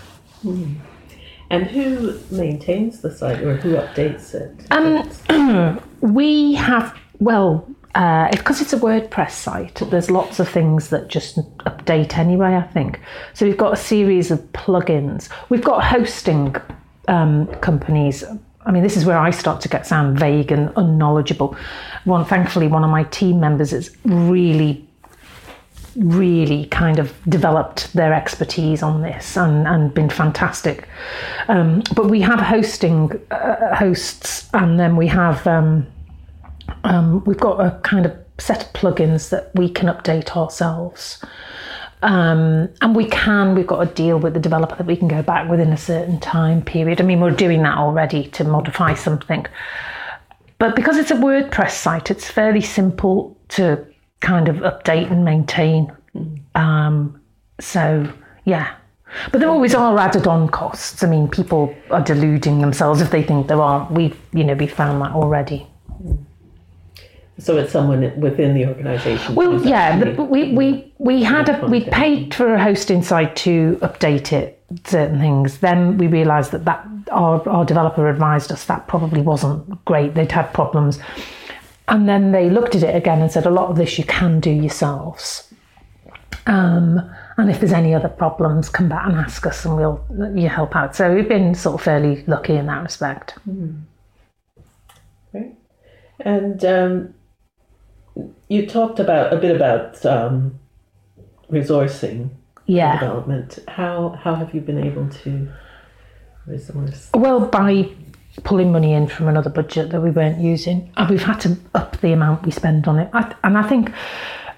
And 1.50 1.66
who 1.66 2.20
maintains 2.30 3.02
the 3.02 3.10
site 3.10 3.42
or 3.42 3.56
who 3.56 3.76
updates 3.76 4.36
it? 4.36 4.68
Um, 4.72 5.82
we 6.02 6.54
have, 6.54 6.96
well, 7.20 7.68
uh, 7.96 8.30
because 8.32 8.62
it's 8.62 8.74
a 8.74 8.80
WordPress 8.80 9.32
site, 9.32 9.76
there's 9.90 10.12
lots 10.12 10.40
of 10.40 10.48
things 10.48 10.90
that 10.90 11.08
just 11.08 11.38
update 11.60 12.18
anyway, 12.18 12.56
I 12.56 12.62
think. 12.62 13.00
So 13.34 13.46
we've 13.46 13.58
got 13.58 13.74
a 13.74 13.78
series 13.78 14.32
of 14.32 14.40
plugins. 14.54 15.30
We've 15.50 15.64
got 15.64 15.84
hosting 15.84 16.56
um, 17.08 17.48
companies. 17.62 18.24
I 18.66 18.72
mean, 18.72 18.84
this 18.84 18.98
is 18.98 19.06
where 19.06 19.18
I 19.18 19.32
start 19.32 19.62
to 19.62 19.70
get 19.70 19.88
sound 19.88 20.20
vague 20.20 20.52
and 20.52 20.72
unknowledgeable. 20.76 21.56
One, 22.04 22.26
thankfully, 22.26 22.68
one 22.68 22.84
of 22.84 22.90
my 22.90 23.04
team 23.06 23.40
members 23.40 23.74
is 23.74 23.96
really 24.04 24.88
really 25.98 26.66
kind 26.68 27.00
of 27.00 27.12
developed 27.28 27.92
their 27.94 28.14
expertise 28.14 28.84
on 28.84 29.02
this 29.02 29.36
and, 29.36 29.68
and 29.68 29.94
been 29.94 30.10
fantastic. 30.10 30.88
Um, 31.48 31.82
but 31.96 32.10
we 32.10 32.22
have 32.22 32.40
hosting 32.40 33.20
uh, 33.32 33.76
hosts, 33.76 34.48
and 34.54 34.80
then 34.80 34.96
we 34.96 35.08
have 35.08 35.46
um, 35.48 35.88
um, 36.84 37.24
we've 37.26 37.38
got 37.40 37.60
a 37.60 37.80
kind 37.82 38.06
of 38.06 38.16
set 38.40 38.64
of 38.64 38.74
plugins 38.74 39.30
that 39.30 39.52
we 39.56 39.70
can 39.70 39.88
update 39.88 40.36
ourselves. 40.36 41.24
Um, 42.04 42.70
and 42.82 42.96
we 42.96 43.06
can, 43.06 43.56
we've 43.56 43.66
got 43.66 43.80
a 43.80 43.92
deal 43.92 44.20
with 44.20 44.36
the 44.36 44.40
developer 44.40 44.76
that 44.76 44.86
we 44.86 44.96
can 44.96 45.08
go 45.08 45.24
back 45.24 45.50
within 45.50 45.74
a 45.74 45.78
certain 45.78 46.20
time 46.20 46.62
period. 46.62 47.02
I 47.02 47.04
mean, 47.04 47.20
we're 47.20 47.32
doing 47.32 47.64
that 47.64 47.78
already 47.78 48.28
to 48.30 48.44
modify 48.44 48.94
something. 48.94 49.46
But 50.60 50.76
because 50.76 50.98
it's 50.98 51.12
a 51.12 51.16
WordPress 51.16 51.72
site, 51.72 52.12
it's 52.12 52.30
fairly 52.30 52.62
simple 52.62 53.38
to 53.50 53.86
kind 54.20 54.48
of 54.48 54.58
update 54.58 55.12
and 55.12 55.26
maintain. 55.26 55.92
Um, 56.56 57.20
so, 57.60 58.12
yeah. 58.46 58.76
But 59.32 59.40
there 59.40 59.50
always 59.50 59.74
are 59.74 59.98
added 59.98 60.28
on 60.28 60.50
costs. 60.50 61.04
I 61.04 61.08
mean, 61.08 61.28
people 61.28 61.76
are 61.92 62.02
deluding 62.02 62.60
themselves 62.62 63.02
if 63.02 63.10
they 63.10 63.24
think 63.24 63.48
there 63.48 63.62
aren't. 63.62 63.92
We've, 63.92 64.20
you 64.34 64.44
know, 64.44 64.54
we 64.54 64.68
found 64.68 65.02
that 65.02 65.12
already. 65.12 65.68
So 67.40 67.58
it's 67.58 67.72
someone 67.72 68.20
within 68.20 68.56
the 68.56 68.66
organisation. 68.66 69.36
Well, 69.36 69.64
yeah, 69.64 70.00
the, 70.00 70.24
we, 70.24 70.54
we, 70.54 70.92
we 70.98 71.24
had 71.24 71.50
a, 71.50 71.66
we 71.68 71.84
paid 71.86 72.34
for 72.34 72.56
a 72.56 72.64
hosting 72.64 73.04
site 73.04 73.36
to 73.38 73.78
update 73.82 74.34
it, 74.34 74.60
certain 74.86 75.20
things. 75.20 75.60
Then 75.60 75.98
we 76.00 76.08
realised 76.08 76.52
that, 76.52 76.66
that 76.66 76.88
our, 77.12 77.48
our 77.48 77.64
developer 77.64 78.10
advised 78.10 78.52
us 78.52 78.66
that 78.66 78.88
probably 78.88 79.22
wasn't 79.22 79.86
great. 79.86 80.16
They'd 80.16 80.32
had 80.32 80.52
problems. 80.54 81.00
And 81.88 82.10
then 82.10 82.32
they 82.32 82.50
looked 82.50 82.76
at 82.76 82.84
it 82.84 82.96
again 82.96 83.22
and 83.22 83.32
said, 83.32 83.46
a 83.46 83.52
lot 83.52 83.70
of 83.70 83.78
this 83.78 83.98
you 83.98 84.04
can 84.04 84.40
do 84.40 84.50
yourselves. 84.50 85.54
Um, 86.48 87.00
and 87.38 87.52
if 87.52 87.60
there's 87.60 87.72
any 87.72 87.94
other 87.94 88.10
problems, 88.10 88.68
come 88.68 88.90
back 88.90 89.06
and 89.06 89.16
ask 89.16 89.46
us 89.46 89.64
and 89.64 89.76
we'll 89.76 90.04
you 90.36 90.50
help 90.50 90.76
out. 90.76 90.96
So 90.96 91.14
we've 91.14 91.30
been 91.30 91.54
sort 91.54 91.76
of 91.76 91.82
fairly 91.84 92.24
lucky 92.26 92.56
in 92.56 92.66
that 92.66 92.82
respect. 92.82 93.38
Right. 95.34 95.56
And 96.22 96.66
um, 96.66 97.14
you 98.48 98.66
talked 98.66 99.00
about 99.00 99.34
a 99.34 99.38
bit 99.38 99.56
about 99.56 100.06
um, 100.06 100.60
resourcing 101.52 102.30
Yeah. 102.66 103.00
development. 103.00 103.60
How 103.68 104.18
how 104.24 104.36
have 104.36 104.54
you 104.54 104.62
been 104.62 104.84
able 104.84 105.10
to 105.24 105.50
resource? 106.46 107.10
Well, 107.14 107.42
by 107.42 107.90
pulling 108.44 108.72
money 108.72 108.94
in 108.94 109.08
from 109.08 109.28
another 109.28 109.50
budget 109.50 109.90
that 109.90 110.02
we 110.02 110.12
weren't 110.12 110.40
using, 110.40 110.92
and 110.98 111.10
we've 111.10 111.24
had 111.24 111.40
to 111.42 111.58
up 111.74 112.00
the 112.02 112.12
amount 112.14 112.46
we 112.46 112.52
spend 112.52 112.88
on 112.88 113.00
it. 113.00 113.10
I, 113.14 113.34
and 113.44 113.58
I 113.58 113.64
think, 113.68 113.92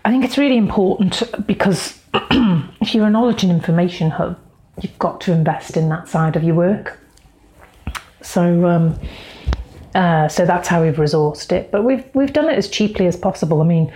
I 0.05 0.12
think 0.12 0.25
it's 0.25 0.38
really 0.38 0.58
important 0.58 1.24
because 1.48 1.98
if 2.13 2.93
you're 2.93 3.08
a 3.08 3.10
knowledge 3.10 3.43
and 3.43 3.51
information 3.51 4.10
hub, 4.12 4.38
you've 4.81 5.00
got 5.00 5.22
to 5.22 5.31
invest 5.31 5.77
in 5.77 5.88
that 5.89 6.08
side 6.10 6.36
of 6.36 6.43
your 6.43 6.55
work. 6.55 7.00
So, 8.22 8.65
um, 8.67 9.00
uh, 9.96 10.27
so 10.27 10.46
that's 10.46 10.67
how 10.67 10.84
we've 10.84 10.96
resourced 10.96 11.51
it. 11.51 11.72
But 11.72 11.84
we've 11.84 12.03
we've 12.13 12.34
done 12.34 12.50
it 12.50 12.58
as 12.58 12.67
cheaply 12.67 13.08
as 13.08 13.15
possible. 13.15 13.62
I 13.62 13.65
mean, 13.65 13.91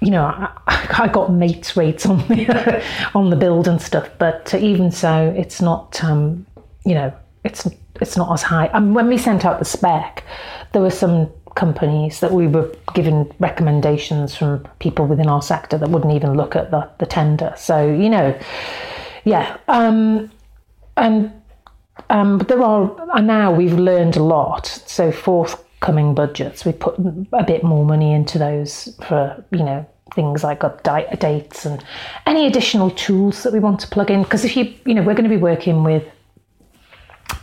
you 0.00 0.10
know, 0.10 0.24
I, 0.24 0.50
I 0.98 1.08
got 1.08 1.32
mates 1.32 1.76
rates 1.76 2.06
on 2.06 2.18
the 2.28 2.82
on 3.14 3.30
the 3.30 3.36
build 3.36 3.68
and 3.68 3.80
stuff, 3.80 4.08
but 4.18 4.54
even 4.54 4.90
so, 4.90 5.34
it's 5.36 5.60
not. 5.60 6.02
Um, 6.04 6.46
you 6.84 6.94
know, 6.94 7.12
it's 7.44 7.68
it's 8.00 8.16
not 8.16 8.32
as 8.32 8.42
high. 8.42 8.66
And 8.66 8.94
when 8.94 9.08
we 9.08 9.18
sent 9.18 9.44
out 9.44 9.58
the 9.58 9.64
spec, 9.64 10.24
there 10.72 10.82
were 10.82 10.90
some 10.90 11.30
companies 11.54 12.20
that 12.20 12.32
we 12.32 12.46
were 12.46 12.70
given 12.94 13.32
recommendations 13.40 14.36
from 14.36 14.66
people 14.78 15.06
within 15.06 15.26
our 15.26 15.40
sector 15.42 15.78
that 15.78 15.88
wouldn't 15.88 16.12
even 16.12 16.34
look 16.34 16.54
at 16.54 16.70
the, 16.70 16.88
the 16.98 17.06
tender. 17.06 17.52
So 17.56 17.90
you 17.90 18.08
know, 18.08 18.38
yeah, 19.24 19.56
um, 19.68 20.30
and 20.96 21.32
um, 22.10 22.38
but 22.38 22.48
there 22.48 22.62
are 22.62 22.94
and 23.14 23.26
now 23.26 23.52
we've 23.52 23.78
learned 23.78 24.16
a 24.16 24.22
lot. 24.22 24.66
So 24.66 25.10
forthcoming 25.10 26.14
budgets, 26.14 26.64
we 26.64 26.72
put 26.72 26.96
a 27.32 27.44
bit 27.44 27.62
more 27.64 27.84
money 27.84 28.12
into 28.12 28.38
those 28.38 28.96
for 29.06 29.44
you 29.50 29.64
know 29.64 29.86
things 30.14 30.44
like 30.44 30.60
update 30.60 31.18
dates 31.18 31.66
and 31.66 31.84
any 32.26 32.46
additional 32.46 32.90
tools 32.90 33.42
that 33.42 33.52
we 33.52 33.58
want 33.58 33.80
to 33.80 33.88
plug 33.88 34.10
in. 34.10 34.22
Because 34.22 34.44
if 34.44 34.56
you 34.56 34.72
you 34.84 34.94
know 34.94 35.02
we're 35.02 35.14
going 35.14 35.28
to 35.28 35.30
be 35.30 35.36
working 35.36 35.84
with 35.84 36.04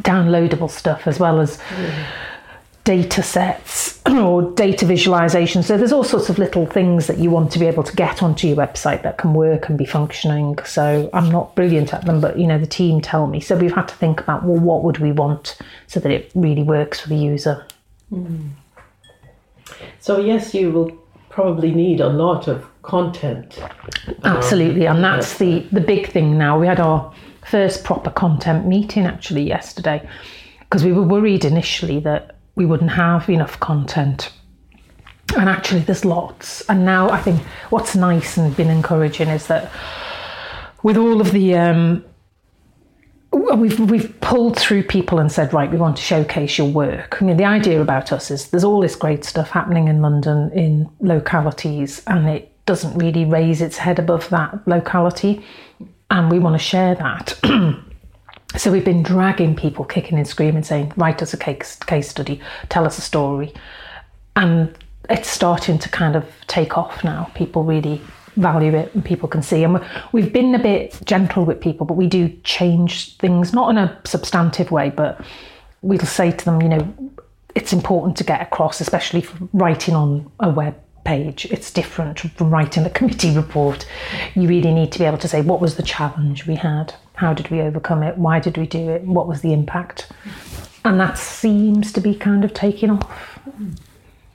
downloadable 0.01 0.69
stuff 0.69 1.07
as 1.07 1.19
well 1.19 1.39
as 1.39 1.61
data 2.83 3.23
sets 3.23 4.01
or 4.09 4.51
data 4.51 4.85
visualization. 4.85 5.63
So 5.63 5.77
there's 5.77 5.91
all 5.91 6.03
sorts 6.03 6.29
of 6.29 6.37
little 6.37 6.65
things 6.65 7.07
that 7.07 7.17
you 7.17 7.29
want 7.29 7.51
to 7.53 7.59
be 7.59 7.65
able 7.65 7.83
to 7.83 7.95
get 7.95 8.21
onto 8.21 8.47
your 8.47 8.57
website 8.57 9.03
that 9.03 9.17
can 9.17 9.33
work 9.33 9.69
and 9.69 9.77
be 9.77 9.85
functioning. 9.85 10.57
So 10.65 11.09
I'm 11.13 11.29
not 11.29 11.55
brilliant 11.55 11.93
at 11.93 12.05
them, 12.05 12.19
but 12.19 12.37
you 12.37 12.47
know 12.47 12.59
the 12.59 12.67
team 12.67 13.01
tell 13.01 13.27
me. 13.27 13.39
So 13.39 13.55
we've 13.55 13.73
had 13.73 13.87
to 13.87 13.95
think 13.95 14.19
about 14.19 14.43
well, 14.43 14.59
what 14.59 14.83
would 14.83 14.99
we 14.99 15.11
want 15.11 15.57
so 15.87 15.99
that 15.99 16.11
it 16.11 16.31
really 16.35 16.63
works 16.63 16.99
for 16.99 17.09
the 17.09 17.17
user. 17.17 17.65
Mm-hmm. 18.11 18.49
So 19.99 20.19
yes, 20.19 20.53
you 20.53 20.71
will 20.71 20.91
probably 21.29 21.71
need 21.71 22.01
a 22.01 22.09
lot 22.09 22.47
of 22.47 22.65
content. 22.83 23.59
Absolutely, 24.23 24.85
and 24.85 24.97
um, 24.97 25.01
that's 25.01 25.35
uh, 25.35 25.45
the 25.45 25.59
the 25.71 25.81
big 25.81 26.09
thing 26.09 26.37
now. 26.37 26.59
We 26.59 26.67
had 26.67 26.79
our 26.79 27.13
first 27.47 27.83
proper 27.83 28.09
content 28.09 28.67
meeting 28.67 29.05
actually 29.05 29.43
yesterday 29.43 30.07
because 30.59 30.83
we 30.83 30.91
were 30.91 31.03
worried 31.03 31.45
initially 31.45 31.99
that 31.99 32.32
we 32.55 32.65
wouldn't 32.65 32.91
have 32.91 33.29
enough 33.29 33.59
content. 33.59 34.31
And 35.37 35.49
actually, 35.49 35.81
there's 35.81 36.05
lots. 36.05 36.61
And 36.69 36.85
now 36.85 37.09
I 37.09 37.19
think 37.19 37.41
what's 37.69 37.95
nice 37.95 38.37
and 38.37 38.55
been 38.55 38.69
encouraging 38.69 39.29
is 39.29 39.47
that 39.47 39.71
with 40.83 40.97
all 40.97 41.21
of 41.21 41.31
the 41.31 41.55
um, 41.55 42.05
we've 43.33 43.79
we've 43.79 44.19
pulled 44.21 44.57
through 44.57 44.83
people 44.83 45.19
and 45.19 45.31
said 45.31 45.53
right 45.53 45.71
we 45.71 45.77
want 45.77 45.97
to 45.97 46.03
showcase 46.03 46.57
your 46.57 46.67
work 46.67 47.17
i 47.19 47.25
mean 47.25 47.37
the 47.37 47.45
idea 47.45 47.81
about 47.81 48.11
us 48.11 48.29
is 48.29 48.49
there's 48.49 48.63
all 48.63 48.79
this 48.79 48.95
great 48.95 49.23
stuff 49.23 49.49
happening 49.49 49.87
in 49.87 50.01
london 50.01 50.51
in 50.51 50.89
localities 50.99 52.03
and 52.07 52.29
it 52.29 52.51
doesn't 52.65 52.97
really 52.97 53.25
raise 53.25 53.61
its 53.61 53.77
head 53.77 53.99
above 53.99 54.29
that 54.29 54.55
locality 54.67 55.43
and 56.11 56.31
we 56.31 56.39
want 56.39 56.53
to 56.53 56.59
share 56.59 56.95
that 56.95 57.39
so 58.57 58.71
we've 58.71 58.85
been 58.85 59.03
dragging 59.03 59.55
people 59.55 59.85
kicking 59.85 60.17
and 60.17 60.27
screaming 60.27 60.63
saying 60.63 60.93
write 60.95 61.21
us 61.21 61.33
a 61.33 61.37
case, 61.37 61.79
study 62.01 62.41
tell 62.69 62.85
us 62.85 62.97
a 62.97 63.01
story. 63.01 63.53
And 64.35 64.75
it's 65.09 65.29
starting 65.29 65.77
to 65.79 65.89
kind 65.89 66.15
of 66.15 66.25
take 66.47 66.77
off 66.77 67.03
now. 67.03 67.31
People 67.35 67.63
really 67.63 68.01
value 68.35 68.75
it 68.75 68.93
and 68.95 69.03
people 69.05 69.27
can 69.29 69.41
see. 69.41 69.63
And 69.63 69.75
we- 69.75 69.81
we've 70.11 70.33
been 70.33 70.55
a 70.55 70.59
bit 70.59 70.99
gentle 71.05 71.45
with 71.45 71.61
people 71.61 71.85
but 71.85 71.95
we 71.95 72.07
do 72.07 72.29
change 72.43 73.15
things 73.17 73.53
not 73.53 73.69
in 73.69 73.77
a 73.77 73.95
substantive 74.05 74.71
way 74.71 74.89
but 74.89 75.21
we'll 75.81 75.99
say 75.99 76.31
to 76.31 76.45
them 76.45 76.61
you 76.61 76.69
know 76.69 76.93
it's 77.55 77.73
important 77.73 78.17
to 78.17 78.23
get 78.23 78.41
across 78.41 78.81
especially 78.81 79.21
for 79.21 79.47
writing 79.53 79.93
on 79.93 80.31
a 80.39 80.49
web 80.49 80.75
page 81.03 81.45
it's 81.45 81.71
different 81.71 82.19
from 82.19 82.49
writing 82.49 82.85
a 82.85 82.89
committee 82.89 83.35
report 83.35 83.85
you 84.35 84.47
really 84.47 84.73
need 84.73 84.91
to 84.91 84.99
be 84.99 85.05
able 85.05 85.17
to 85.17 85.27
say 85.27 85.41
what 85.41 85.61
was 85.61 85.75
the 85.75 85.83
challenge 85.83 86.47
we 86.47 86.55
had 86.55 86.93
how 87.15 87.33
did 87.33 87.49
we 87.49 87.61
overcome 87.61 88.03
it 88.03 88.17
why 88.17 88.39
did 88.39 88.57
we 88.57 88.65
do 88.65 88.89
it 88.89 89.03
what 89.03 89.27
was 89.27 89.41
the 89.41 89.53
impact 89.53 90.11
and 90.85 90.99
that 90.99 91.17
seems 91.17 91.91
to 91.91 92.01
be 92.01 92.15
kind 92.15 92.43
of 92.43 92.53
taking 92.53 92.89
off 92.89 93.39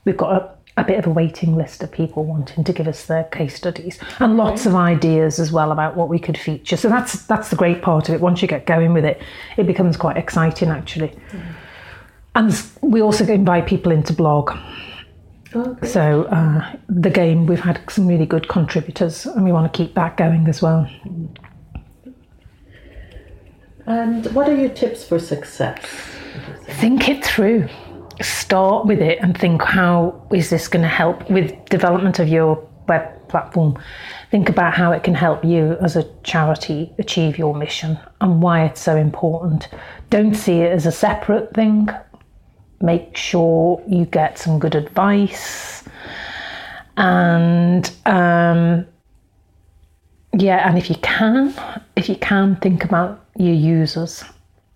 we've 0.04 0.16
got 0.16 0.42
a, 0.42 0.80
a 0.80 0.84
bit 0.84 0.98
of 0.98 1.06
a 1.06 1.10
waiting 1.10 1.56
list 1.56 1.82
of 1.82 1.92
people 1.92 2.24
wanting 2.24 2.64
to 2.64 2.72
give 2.72 2.88
us 2.88 3.04
their 3.06 3.24
case 3.24 3.54
studies 3.54 3.98
and 4.20 4.36
lots 4.36 4.64
of 4.64 4.74
ideas 4.74 5.38
as 5.38 5.52
well 5.52 5.72
about 5.72 5.96
what 5.96 6.08
we 6.08 6.18
could 6.18 6.38
feature. 6.38 6.76
So 6.76 6.88
that's 6.88 7.26
that's 7.26 7.50
the 7.50 7.56
great 7.56 7.82
part 7.82 8.08
of 8.08 8.14
it. 8.14 8.20
Once 8.20 8.40
you 8.40 8.48
get 8.48 8.64
going 8.64 8.94
with 8.94 9.04
it, 9.04 9.20
it 9.56 9.66
becomes 9.66 9.96
quite 9.96 10.16
exciting 10.16 10.68
actually. 10.68 11.12
And 12.34 12.62
we 12.80 13.02
also 13.02 13.26
invite 13.26 13.66
people 13.66 13.90
into 13.92 14.12
blog. 14.12 14.56
Okay. 15.54 15.86
So 15.86 16.24
uh, 16.24 16.76
the 16.88 17.10
game 17.10 17.46
we've 17.46 17.60
had 17.60 17.80
some 17.88 18.06
really 18.06 18.26
good 18.26 18.48
contributors, 18.48 19.26
and 19.26 19.44
we 19.44 19.52
want 19.52 19.72
to 19.72 19.76
keep 19.76 19.94
that 19.94 20.16
going 20.16 20.46
as 20.46 20.60
well. 20.60 20.88
And 23.86 24.26
what 24.34 24.48
are 24.48 24.54
your 24.54 24.68
tips 24.68 25.04
for 25.04 25.18
success? 25.18 25.84
think 26.80 27.08
it 27.08 27.24
through 27.24 27.66
start 28.20 28.86
with 28.86 29.00
it 29.00 29.18
and 29.20 29.36
think 29.36 29.62
how 29.62 30.26
is 30.32 30.50
this 30.50 30.68
going 30.68 30.82
to 30.82 30.88
help 30.88 31.28
with 31.30 31.52
development 31.66 32.18
of 32.18 32.28
your 32.28 32.68
web 32.88 33.28
platform, 33.28 33.78
think 34.30 34.48
about 34.48 34.74
how 34.74 34.92
it 34.92 35.02
can 35.04 35.14
help 35.14 35.44
you 35.44 35.76
as 35.80 35.94
a 35.94 36.04
charity 36.22 36.92
achieve 36.98 37.38
your 37.38 37.54
mission 37.54 37.98
and 38.20 38.42
why 38.42 38.64
it's 38.64 38.80
so 38.80 38.96
important. 38.96 39.68
Don't 40.10 40.34
see 40.34 40.60
it 40.60 40.72
as 40.72 40.86
a 40.86 40.92
separate 40.92 41.52
thing. 41.54 41.88
Make 42.80 43.16
sure 43.16 43.82
you 43.88 44.04
get 44.04 44.38
some 44.38 44.58
good 44.58 44.74
advice. 44.74 45.84
And 46.96 47.90
um, 48.06 48.86
yeah, 50.32 50.68
and 50.68 50.78
if 50.78 50.88
you 50.88 50.96
can, 50.96 51.54
if 51.96 52.08
you 52.08 52.16
can, 52.16 52.56
think 52.56 52.84
about 52.84 53.24
your 53.36 53.54
users 53.54 54.24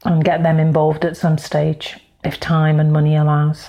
and 0.04 0.24
get 0.24 0.42
them 0.42 0.58
involved 0.58 1.04
at 1.04 1.16
some 1.16 1.38
stage 1.38 1.98
if 2.24 2.40
time 2.40 2.80
and 2.80 2.92
money 2.92 3.16
allows. 3.16 3.68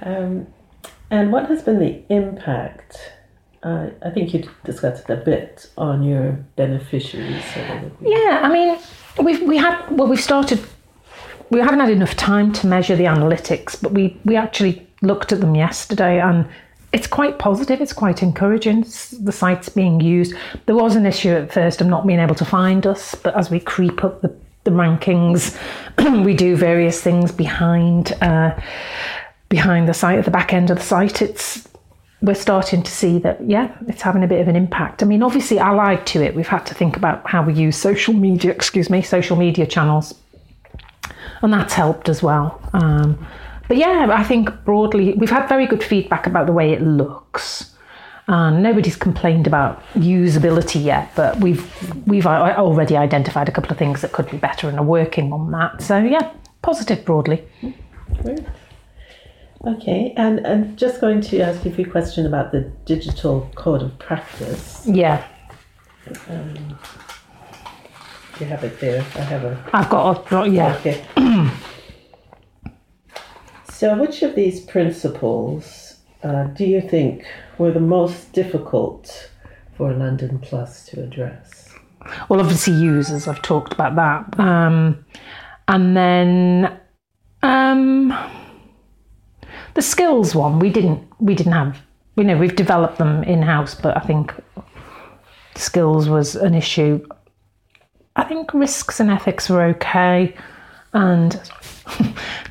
Um, 0.00 0.46
and 1.10 1.32
what 1.32 1.46
has 1.46 1.62
been 1.62 1.78
the 1.78 2.02
impact? 2.08 3.12
Uh, 3.62 3.90
I 4.04 4.10
think 4.10 4.34
you 4.34 4.48
discussed 4.64 5.08
it 5.08 5.12
a 5.12 5.16
bit 5.16 5.70
on 5.76 6.02
your 6.02 6.32
beneficiaries. 6.56 7.44
Yeah, 8.00 8.40
I 8.42 8.52
mean, 8.52 8.78
we've 9.18 9.42
we 9.42 9.56
had 9.56 9.90
well, 9.90 10.08
we've 10.08 10.20
started. 10.20 10.60
We 11.50 11.60
haven't 11.60 11.80
had 11.80 11.90
enough 11.90 12.16
time 12.16 12.52
to 12.54 12.66
measure 12.66 12.96
the 12.96 13.04
analytics, 13.04 13.80
but 13.80 13.92
we 13.92 14.18
we 14.24 14.36
actually 14.36 14.86
looked 15.02 15.32
at 15.32 15.40
them 15.40 15.54
yesterday, 15.54 16.20
and 16.20 16.48
it's 16.92 17.06
quite 17.06 17.38
positive. 17.38 17.80
It's 17.80 17.92
quite 17.92 18.22
encouraging. 18.22 18.82
the 19.20 19.32
site's 19.32 19.68
being 19.68 20.00
used. 20.00 20.34
There 20.66 20.76
was 20.76 20.96
an 20.96 21.06
issue 21.06 21.30
at 21.30 21.52
first 21.52 21.80
of 21.80 21.86
not 21.86 22.06
being 22.06 22.20
able 22.20 22.34
to 22.36 22.44
find 22.44 22.86
us, 22.86 23.14
but 23.14 23.36
as 23.36 23.50
we 23.50 23.60
creep 23.60 24.04
up 24.04 24.20
the, 24.22 24.34
the 24.64 24.70
rankings, 24.70 25.58
we 26.24 26.34
do 26.34 26.56
various 26.56 27.00
things 27.00 27.32
behind. 27.32 28.12
Uh, 28.20 28.58
behind 29.48 29.86
the 29.86 29.92
site 29.92 30.18
at 30.18 30.24
the 30.24 30.30
back 30.30 30.54
end 30.54 30.70
of 30.70 30.78
the 30.78 30.82
site 30.82 31.20
it's 31.20 31.68
we're 32.22 32.34
starting 32.34 32.82
to 32.82 32.90
see 32.90 33.18
that 33.18 33.44
yeah 33.46 33.76
it's 33.88 34.02
having 34.02 34.22
a 34.22 34.26
bit 34.26 34.40
of 34.40 34.48
an 34.48 34.56
impact. 34.56 35.02
I 35.02 35.06
mean 35.06 35.22
obviously 35.22 35.58
allied 35.58 36.06
to 36.08 36.22
it. 36.22 36.34
We've 36.34 36.48
had 36.48 36.64
to 36.66 36.74
think 36.74 36.96
about 36.96 37.28
how 37.28 37.42
we 37.44 37.52
use 37.52 37.76
social 37.76 38.14
media 38.14 38.50
excuse 38.50 38.88
me 38.88 39.02
social 39.02 39.36
media 39.36 39.66
channels 39.66 40.14
and 41.42 41.52
that's 41.52 41.74
helped 41.74 42.08
as 42.08 42.22
well. 42.22 42.60
Um, 42.72 43.26
but 43.68 43.76
yeah 43.76 44.08
i 44.10 44.22
think 44.22 44.50
broadly 44.64 45.14
we've 45.14 45.30
had 45.30 45.48
very 45.48 45.66
good 45.66 45.82
feedback 45.82 46.26
about 46.26 46.46
the 46.46 46.52
way 46.52 46.72
it 46.72 46.82
looks 46.82 47.74
and 48.28 48.62
nobody's 48.62 48.96
complained 48.96 49.46
about 49.46 49.82
usability 49.94 50.82
yet 50.82 51.10
but 51.14 51.38
we've 51.40 51.64
we've 52.06 52.26
already 52.26 52.96
identified 52.96 53.48
a 53.48 53.52
couple 53.52 53.70
of 53.70 53.78
things 53.78 54.00
that 54.00 54.12
could 54.12 54.30
be 54.30 54.36
better 54.36 54.68
and 54.68 54.78
are 54.78 54.84
working 54.84 55.32
on 55.32 55.50
that. 55.50 55.82
So 55.82 55.98
yeah 55.98 56.32
positive 56.62 57.04
broadly. 57.04 57.42
Great. 58.22 58.44
Okay, 59.64 60.12
and 60.16 60.40
and 60.44 60.76
just 60.76 61.00
going 61.00 61.20
to 61.20 61.40
ask 61.40 61.64
you 61.64 61.70
a 61.70 61.74
few 61.74 61.88
questions 61.88 62.26
about 62.26 62.50
the 62.50 62.62
digital 62.84 63.48
code 63.54 63.82
of 63.82 63.96
practice. 64.00 64.84
Yeah. 64.86 65.24
Um, 66.28 66.76
you 68.40 68.46
have 68.46 68.64
it 68.64 68.80
there. 68.80 69.02
I 69.14 69.20
have 69.20 69.44
a. 69.44 69.70
I've 69.72 69.88
got 69.88 70.32
a 70.32 70.48
yeah. 70.50 70.74
Okay. 70.76 71.04
so, 73.70 73.96
which 74.00 74.22
of 74.22 74.34
these 74.34 74.62
principles 74.62 75.98
uh, 76.24 76.44
do 76.44 76.64
you 76.64 76.80
think 76.80 77.24
were 77.58 77.70
the 77.70 77.78
most 77.78 78.32
difficult 78.32 79.30
for 79.76 79.92
London 79.92 80.40
Plus 80.40 80.84
to 80.86 81.04
address? 81.04 81.72
Well, 82.28 82.40
obviously, 82.40 82.74
users. 82.74 83.28
I've 83.28 83.42
talked 83.42 83.72
about 83.72 83.94
that, 83.94 84.40
um, 84.40 85.04
and 85.68 85.96
then. 85.96 86.80
Um, 87.44 88.12
the 89.74 89.82
skills 89.82 90.34
one, 90.34 90.58
we 90.58 90.70
didn't 90.70 91.02
we 91.18 91.34
didn't 91.34 91.52
have. 91.52 91.78
You 92.16 92.24
know, 92.24 92.36
we've 92.36 92.56
developed 92.56 92.98
them 92.98 93.22
in 93.24 93.42
house, 93.42 93.74
but 93.74 93.96
I 93.96 94.00
think 94.00 94.34
skills 95.54 96.08
was 96.08 96.36
an 96.36 96.54
issue. 96.54 97.06
I 98.16 98.24
think 98.24 98.52
risks 98.52 99.00
and 99.00 99.10
ethics 99.10 99.48
were 99.48 99.62
okay, 99.62 100.34
and 100.92 101.30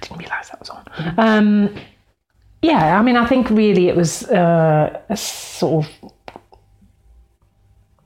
didn't 0.01 0.17
realise 0.17 0.49
that 0.49 0.59
was 0.59 0.69
on. 0.69 0.83
Um, 1.17 1.75
yeah, 2.61 2.99
I 2.99 3.01
mean, 3.01 3.17
I 3.17 3.27
think 3.27 3.49
really 3.49 3.87
it 3.87 3.95
was 3.95 4.23
uh, 4.23 4.99
a 5.09 5.17
sort 5.17 5.85
of 5.85 6.11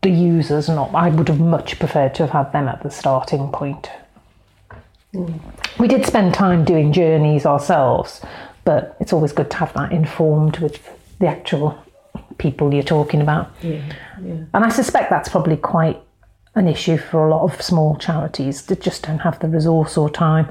the 0.02 0.10
users. 0.10 0.70
Not, 0.70 0.94
I 0.94 1.10
would 1.10 1.28
have 1.28 1.40
much 1.40 1.80
preferred 1.80 2.16
to 2.16 2.24
have 2.24 2.32
had 2.32 2.52
them 2.54 2.68
at 2.68 2.84
the 2.84 2.90
starting 2.90 3.50
point. 3.52 3.90
Mm. 5.14 5.40
We 5.78 5.88
did 5.88 6.06
spend 6.06 6.34
time 6.34 6.64
doing 6.64 6.94
journeys 6.94 7.46
ourselves, 7.46 8.22
but 8.66 8.98
it's 9.00 9.14
always 9.14 9.32
good 9.32 9.50
to 9.52 9.58
have 9.58 9.74
that 9.74 9.92
informed 9.92 10.58
with 10.58 10.90
the 11.20 11.28
actual 11.28 11.78
people 12.38 12.74
you're 12.74 12.84
talking 12.84 13.22
about. 13.22 13.52
Yeah, 13.62 13.82
yeah. 14.22 14.44
And 14.54 14.66
I 14.66 14.70
suspect 14.70 15.10
that's 15.10 15.30
probably 15.30 15.58
quite 15.58 16.02
an 16.56 16.68
issue 16.68 16.98
for 16.98 17.28
a 17.28 17.30
lot 17.30 17.44
of 17.44 17.62
small 17.62 17.98
charities 17.98 18.64
that 18.64 18.82
just 18.82 19.04
don't 19.04 19.20
have 19.20 19.40
the 19.40 19.48
resource 19.48 19.98
or 19.98 20.10
time. 20.10 20.48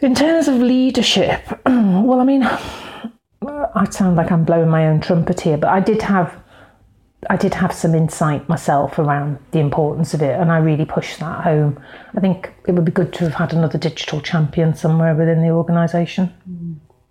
In 0.00 0.14
terms 0.14 0.48
of 0.48 0.56
leadership, 0.56 1.42
well, 1.66 2.20
I 2.20 2.24
mean, 2.24 2.42
I 2.44 3.86
sound 3.90 4.16
like 4.16 4.30
I'm 4.30 4.44
blowing 4.44 4.68
my 4.68 4.86
own 4.86 5.00
trumpet 5.00 5.40
here, 5.40 5.56
but 5.56 5.70
I 5.70 5.80
did 5.80 6.02
have 6.02 6.40
I 7.30 7.36
did 7.36 7.54
have 7.54 7.72
some 7.72 7.94
insight 7.94 8.48
myself 8.50 8.98
around 8.98 9.38
the 9.52 9.58
importance 9.58 10.12
of 10.12 10.20
it, 10.22 10.38
and 10.38 10.52
I 10.52 10.58
really 10.58 10.84
pushed 10.84 11.20
that 11.20 11.42
home. 11.42 11.82
I 12.14 12.20
think 12.20 12.52
it 12.66 12.72
would 12.72 12.84
be 12.84 12.92
good 12.92 13.14
to 13.14 13.24
have 13.24 13.34
had 13.34 13.54
another 13.54 13.78
digital 13.78 14.20
champion 14.20 14.74
somewhere 14.74 15.14
within 15.14 15.40
the 15.40 15.48
organisation. 15.48 16.34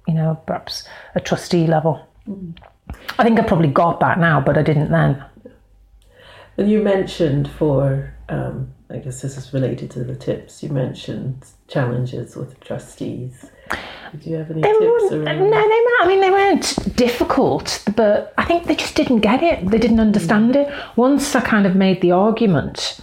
You 0.07 0.13
know, 0.13 0.39
perhaps 0.45 0.87
a 1.15 1.19
trustee 1.19 1.67
level. 1.67 2.05
Mm. 2.27 2.57
I 3.17 3.23
think 3.23 3.39
I 3.39 3.43
probably 3.43 3.69
got 3.69 3.99
that 3.99 4.19
now, 4.19 4.41
but 4.41 4.57
I 4.57 4.61
didn't 4.61 4.91
then. 4.91 5.23
And 6.57 6.69
you 6.69 6.81
mentioned 6.81 7.49
for, 7.49 8.13
um, 8.29 8.73
I 8.89 8.97
guess 8.97 9.21
this 9.21 9.37
is 9.37 9.53
related 9.53 9.89
to 9.91 10.03
the 10.03 10.15
tips, 10.15 10.61
you 10.61 10.69
mentioned 10.69 11.45
challenges 11.67 12.35
with 12.35 12.59
trustees. 12.59 13.45
Did 14.11 14.25
you 14.27 14.35
have 14.35 14.51
any 14.51 14.61
they 14.61 14.71
tips 14.71 15.11
around? 15.11 15.49
No, 15.49 15.49
they 15.49 15.49
weren't. 15.49 16.01
I 16.01 16.05
mean, 16.07 16.21
they 16.21 16.29
weren't 16.29 16.95
difficult, 16.95 17.83
but 17.95 18.33
I 18.37 18.45
think 18.45 18.65
they 18.65 18.75
just 18.75 18.93
didn't 18.93 19.21
get 19.21 19.41
it. 19.41 19.67
They 19.67 19.79
didn't 19.79 19.99
understand 19.99 20.53
mm. 20.53 20.67
it. 20.67 20.73
Once 20.95 21.35
I 21.35 21.41
kind 21.41 21.65
of 21.65 21.75
made 21.75 22.01
the 22.01 22.11
argument, 22.11 22.99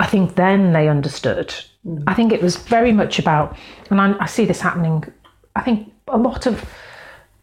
I 0.00 0.06
think 0.06 0.34
then 0.34 0.72
they 0.72 0.88
understood. 0.88 1.54
Mm. 1.86 2.02
I 2.08 2.14
think 2.14 2.32
it 2.32 2.42
was 2.42 2.56
very 2.56 2.92
much 2.92 3.20
about, 3.20 3.56
and 3.90 4.00
I, 4.00 4.16
I 4.18 4.26
see 4.26 4.44
this 4.44 4.60
happening. 4.60 5.04
I 5.54 5.60
think 5.60 5.92
a 6.12 6.18
lot 6.18 6.46
of 6.46 6.64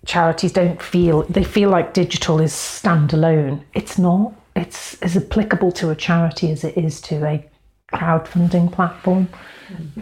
charities 0.06 0.54
don't 0.54 0.82
feel 0.82 1.24
they 1.24 1.44
feel 1.44 1.70
like 1.70 1.94
digital 1.94 2.40
is 2.40 2.54
standalone. 2.54 3.64
It's 3.74 3.98
not. 3.98 4.34
It's 4.56 5.00
as 5.02 5.16
applicable 5.16 5.72
to 5.74 5.90
a 5.90 5.96
charity 5.96 6.52
as 6.52 6.64
it 6.64 6.78
is 6.78 7.00
to 7.02 7.26
a 7.26 7.46
crowdfunding 7.94 8.72
platform. 8.72 9.30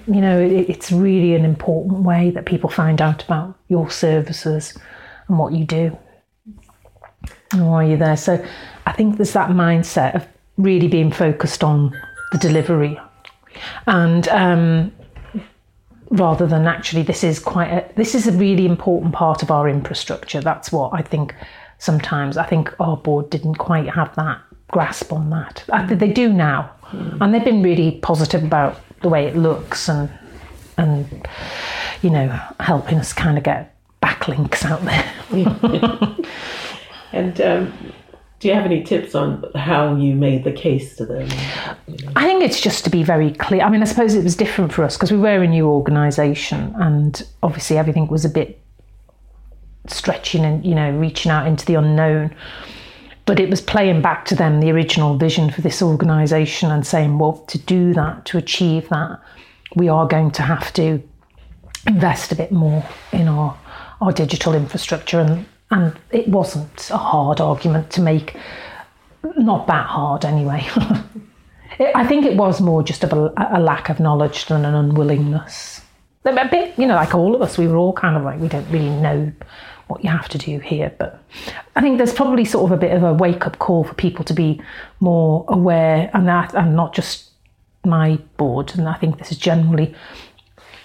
You 0.08 0.21
know, 0.21 0.39
it, 0.39 0.69
it's 0.69 0.91
really 0.91 1.34
an 1.34 1.43
important 1.43 2.04
way 2.04 2.30
that 2.32 2.45
people 2.45 2.69
find 2.69 3.01
out 3.01 3.23
about 3.23 3.58
your 3.67 3.89
services 3.89 4.78
and 5.28 5.39
what 5.39 5.54
you 5.54 5.65
do 5.65 5.97
and 7.51 7.69
why 7.69 7.86
you're 7.86 7.97
there. 7.97 8.17
So 8.17 8.43
I 8.86 8.91
think 8.91 9.17
there's 9.17 9.34
that 9.34 9.49
mindset 9.49 10.15
of 10.15 10.28
really 10.58 10.88
being 10.88 11.12
focused 11.12 11.63
on 11.63 11.99
the 12.32 12.38
delivery 12.38 12.99
and 13.88 14.28
um, 14.30 14.91
rather 16.09 16.45
than 16.45 16.67
actually 16.67 17.03
this 17.03 17.23
is 17.23 17.39
quite 17.39 17.71
a, 17.71 17.93
this 17.95 18.15
is 18.15 18.27
a 18.27 18.31
really 18.33 18.65
important 18.65 19.13
part 19.13 19.41
of 19.43 19.51
our 19.51 19.67
infrastructure 19.67 20.41
that's 20.41 20.71
what 20.71 20.93
i 20.93 21.01
think 21.01 21.33
sometimes 21.77 22.37
i 22.37 22.45
think 22.45 22.73
our 22.79 22.97
board 22.97 23.29
didn't 23.29 23.55
quite 23.55 23.89
have 23.89 24.13
that 24.15 24.39
grasp 24.69 25.11
on 25.13 25.29
that 25.29 25.63
they 25.99 26.11
do 26.11 26.31
now 26.31 26.71
mm. 26.91 27.17
and 27.21 27.33
they've 27.33 27.45
been 27.45 27.63
really 27.63 27.99
positive 28.01 28.43
about 28.43 28.79
the 29.01 29.09
way 29.09 29.25
it 29.25 29.35
looks 29.35 29.89
and 29.89 30.09
and 30.77 31.27
you 32.01 32.09
know 32.09 32.27
helping 32.59 32.97
us 32.97 33.13
kind 33.13 33.37
of 33.37 33.43
get 33.43 33.75
backlinks 34.05 34.63
out 34.65 34.81
there. 34.85 35.05
and 37.11 37.41
um, 37.41 37.73
do 38.45 38.49
you 38.49 38.55
have 38.55 38.65
any 38.67 38.84
tips 38.84 39.15
on 39.15 39.43
how 39.55 39.95
you 39.95 40.13
made 40.13 40.43
the 40.43 40.51
case 40.51 40.95
to 40.97 41.03
them? 41.03 41.27
I 42.15 42.27
think 42.27 42.43
it's 42.43 42.62
just 42.62 42.84
to 42.84 42.91
be 42.91 43.01
very 43.01 43.31
clear. 43.31 43.63
I 43.63 43.71
mean, 43.71 43.81
I 43.81 43.86
suppose 43.86 44.13
it 44.13 44.23
was 44.23 44.36
different 44.36 44.71
for 44.71 44.84
us 44.84 44.95
because 44.95 45.12
we 45.12 45.17
were 45.17 45.41
a 45.41 45.47
new 45.47 45.67
organisation, 45.67 46.75
and 46.77 47.27
obviously 47.41 47.79
everything 47.79 48.05
was 48.05 48.23
a 48.23 48.29
bit 48.29 48.62
stretching 49.88 50.45
and 50.45 50.63
you 50.63 50.75
know 50.75 50.91
reaching 50.91 51.31
out 51.31 51.47
into 51.47 51.65
the 51.65 51.73
unknown 51.73 52.36
but 53.25 53.39
it 53.39 53.49
was 53.49 53.62
playing 53.62 54.03
back 54.03 54.25
to 54.25 54.36
them 54.36 54.60
the 54.60 54.71
original 54.71 55.17
vision 55.17 55.49
for 55.49 55.62
this 55.62 55.81
organisation 55.81 56.69
and 56.69 56.86
saying, 56.86 57.17
well, 57.17 57.43
to 57.47 57.58
do 57.58 57.91
that, 57.95 58.23
to 58.25 58.38
achieve 58.38 58.88
that, 58.89 59.19
we 59.75 59.89
are 59.89 60.08
going 60.08 60.29
to 60.29 60.43
have 60.43 60.71
to 60.73 61.01
invest 61.88 62.31
a 62.31 62.36
bit 62.36 62.51
more 62.51 62.88
in 63.12 63.27
our, 63.27 63.58
our 63.99 64.12
digital 64.12 64.53
infrastructure. 64.53 65.19
And, 65.19 65.47
and 65.75 65.93
it 66.11 66.29
wasn't 66.29 66.89
a 66.89 66.97
hard 66.97 67.41
argument 67.41 67.91
to 67.91 68.01
make, 68.01 68.38
not 69.35 69.67
that 69.67 69.85
hard 69.85 70.23
anyway. 70.23 70.65
I 71.93 72.07
think 72.07 72.25
it 72.25 72.38
was 72.38 72.61
more 72.61 72.81
just 72.81 73.03
of 73.03 73.11
a, 73.11 73.33
a, 73.51 73.59
lack 73.59 73.89
of 73.89 73.99
knowledge 73.99 74.45
than 74.45 74.63
an 74.63 74.73
unwillingness. 74.73 75.81
A 76.23 76.47
bit, 76.49 76.79
you 76.79 76.88
know, 76.88 76.95
like 76.95 77.13
all 77.13 77.35
of 77.35 77.41
us, 77.41 77.57
we 77.57 77.67
were 77.67 77.75
all 77.75 77.91
kind 77.91 78.15
of 78.15 78.23
like, 78.23 78.39
we 78.39 78.47
don't 78.47 78.69
really 78.71 78.89
know 78.89 79.33
what 79.88 80.01
you 80.01 80.09
have 80.09 80.29
to 80.29 80.38
do 80.38 80.59
here. 80.59 80.93
But 80.97 81.21
I 81.75 81.81
think 81.81 81.97
there's 81.97 82.13
probably 82.13 82.45
sort 82.45 82.71
of 82.71 82.77
a 82.77 82.79
bit 82.79 82.95
of 82.95 83.03
a 83.03 83.13
wake 83.13 83.45
up 83.45 83.59
call 83.59 83.83
for 83.83 83.93
people 83.95 84.23
to 84.25 84.33
be 84.33 84.61
more 85.01 85.43
aware, 85.49 86.09
and 86.13 86.25
that, 86.29 86.55
and 86.55 86.73
not 86.73 86.95
just 86.95 87.31
my 87.83 88.15
board. 88.38 88.73
And 88.75 88.88
I 88.88 88.93
think 88.93 89.17
this 89.17 89.29
is 89.29 89.38
generally 89.38 89.93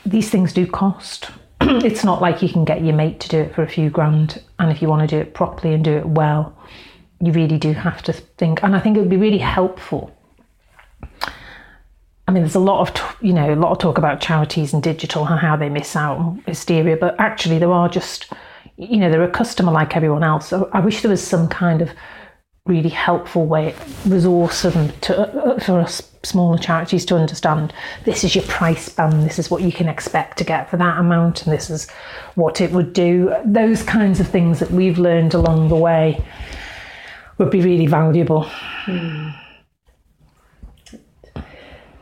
these 0.05 0.31
things 0.31 0.53
do 0.53 0.67
cost. 0.67 1.31
it's 1.61 2.05
not 2.05 2.21
like 2.21 2.43
you 2.43 2.49
can 2.49 2.65
get 2.65 2.83
your 2.83 2.95
mate 2.95 3.21
to 3.21 3.29
do 3.29 3.39
it 3.39 3.55
for 3.55 3.63
a 3.63 3.69
few 3.69 3.89
grand, 3.89 4.43
and 4.61 4.71
if 4.71 4.83
you 4.83 4.89
want 4.89 5.09
to 5.09 5.17
do 5.17 5.19
it 5.21 5.33
properly 5.33 5.73
and 5.75 5.83
do 5.83 5.97
it 5.97 6.07
well, 6.07 6.55
you 7.19 7.33
really 7.33 7.59
do 7.59 7.73
have 7.73 8.03
to 8.03 8.13
think. 8.13 8.63
And 8.63 8.77
I 8.77 8.81
think 8.81 8.97
it 8.97 9.01
would 9.01 9.09
be 9.09 9.17
really 9.17 9.39
helpful. 9.39 10.15
I 12.29 12.33
mean, 12.33 12.43
there's 12.43 12.55
a 12.55 12.61
lot 12.61 12.89
of 12.89 13.17
you 13.23 13.33
know 13.33 13.53
a 13.53 13.57
lot 13.57 13.73
of 13.73 13.79
talk 13.79 13.99
about 13.99 14.21
charities 14.21 14.73
and 14.73 14.83
digital 14.83 15.27
and 15.27 15.41
how 15.41 15.57
they 15.57 15.71
miss 15.71 15.97
out 15.97 16.19
on 16.19 16.45
hysteria, 16.47 16.97
but 16.97 17.19
actually 17.19 17.59
there 17.59 17.73
are 17.73 17.89
just 17.89 18.33
you 18.77 18.99
know 18.99 19.11
they're 19.11 19.25
a 19.25 19.31
customer 19.31 19.73
like 19.73 19.97
everyone 19.97 20.23
else. 20.23 20.47
So 20.47 20.69
I 20.73 20.81
wish 20.81 21.01
there 21.01 21.11
was 21.11 21.27
some 21.27 21.49
kind 21.49 21.81
of 21.81 21.91
really 22.67 22.91
helpful 22.91 23.47
way 23.47 23.75
resource 24.07 24.65
and 24.65 25.03
to, 25.03 25.19
uh, 25.19 25.59
for 25.59 25.81
us 25.81 26.11
smaller 26.23 26.59
charities 26.59 27.07
to 27.07 27.17
understand 27.17 27.73
this 28.05 28.23
is 28.23 28.35
your 28.35 28.45
price 28.45 28.91
band 28.91 29.25
this 29.25 29.39
is 29.39 29.51
what 29.51 29.63
you 29.63 29.73
can 29.73 29.89
expect 29.89 30.37
to 30.37 30.45
get 30.45 30.69
for 30.69 30.77
that 30.77 30.99
amount 30.99 31.43
and 31.43 31.53
this 31.53 31.71
is 31.71 31.91
what 32.35 32.61
it 32.61 32.71
would 32.73 32.93
do. 32.93 33.35
Those 33.45 33.83
kinds 33.83 34.21
of 34.21 34.29
things 34.29 34.59
that 34.61 34.71
we've 34.71 34.99
learned 34.99 35.35
along 35.35 35.69
the 35.69 35.77
way 35.77 36.23
would 37.39 37.51
be 37.51 37.63
really 37.63 37.87
valuable. 37.87 38.45
Hmm. 38.85 39.31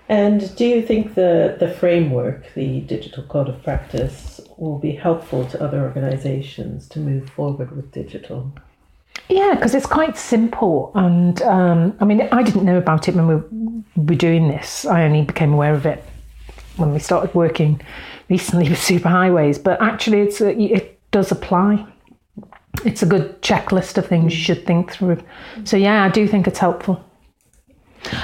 and 0.08 0.56
do 0.56 0.64
you 0.64 0.80
think 0.80 1.14
the 1.14 1.56
the 1.58 1.68
framework 1.68 2.54
the 2.54 2.80
digital 2.82 3.24
code 3.24 3.48
of 3.48 3.62
practice 3.62 4.40
will 4.56 4.78
be 4.78 4.92
helpful 4.92 5.44
to 5.46 5.62
other 5.62 5.82
organizations 5.82 6.88
to 6.88 6.98
move 6.98 7.28
forward 7.30 7.74
with 7.76 7.92
digital 7.92 8.52
yeah, 9.28 9.54
because 9.54 9.74
it's 9.74 9.86
quite 9.86 10.16
simple. 10.16 10.92
And 10.94 11.40
um, 11.42 11.96
I 12.00 12.04
mean, 12.04 12.22
I 12.32 12.42
didn't 12.42 12.64
know 12.64 12.78
about 12.78 13.08
it 13.08 13.14
when 13.14 13.26
we 13.26 13.34
were 14.02 14.14
doing 14.14 14.48
this. 14.48 14.86
I 14.86 15.04
only 15.04 15.22
became 15.22 15.52
aware 15.52 15.74
of 15.74 15.86
it 15.86 16.02
when 16.76 16.92
we 16.92 16.98
started 16.98 17.34
working 17.34 17.80
recently 18.30 18.68
with 18.68 18.78
superhighways. 18.78 19.62
But 19.62 19.82
actually, 19.82 20.20
it's 20.20 20.40
a, 20.40 20.58
it 20.58 20.98
does 21.10 21.30
apply. 21.30 21.86
It's 22.84 23.02
a 23.02 23.06
good 23.06 23.42
checklist 23.42 23.98
of 23.98 24.06
things 24.06 24.32
you 24.32 24.42
should 24.42 24.64
think 24.66 24.92
through. 24.92 25.22
So, 25.64 25.76
yeah, 25.76 26.04
I 26.04 26.08
do 26.08 26.26
think 26.28 26.46
it's 26.46 26.60
helpful. 26.60 27.04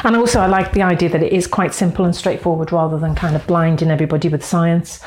And 0.05 0.17
also, 0.17 0.41
I 0.41 0.47
like 0.47 0.73
the 0.73 0.83
idea 0.83 1.09
that 1.09 1.23
it 1.23 1.33
is 1.33 1.47
quite 1.47 1.75
simple 1.75 2.05
and 2.05 2.15
straightforward 2.15 2.73
rather 2.73 2.99
than 2.99 3.15
kind 3.15 3.35
of 3.35 3.47
blinding 3.47 3.91
everybody 3.91 4.29
with 4.29 4.45
science. 4.45 5.01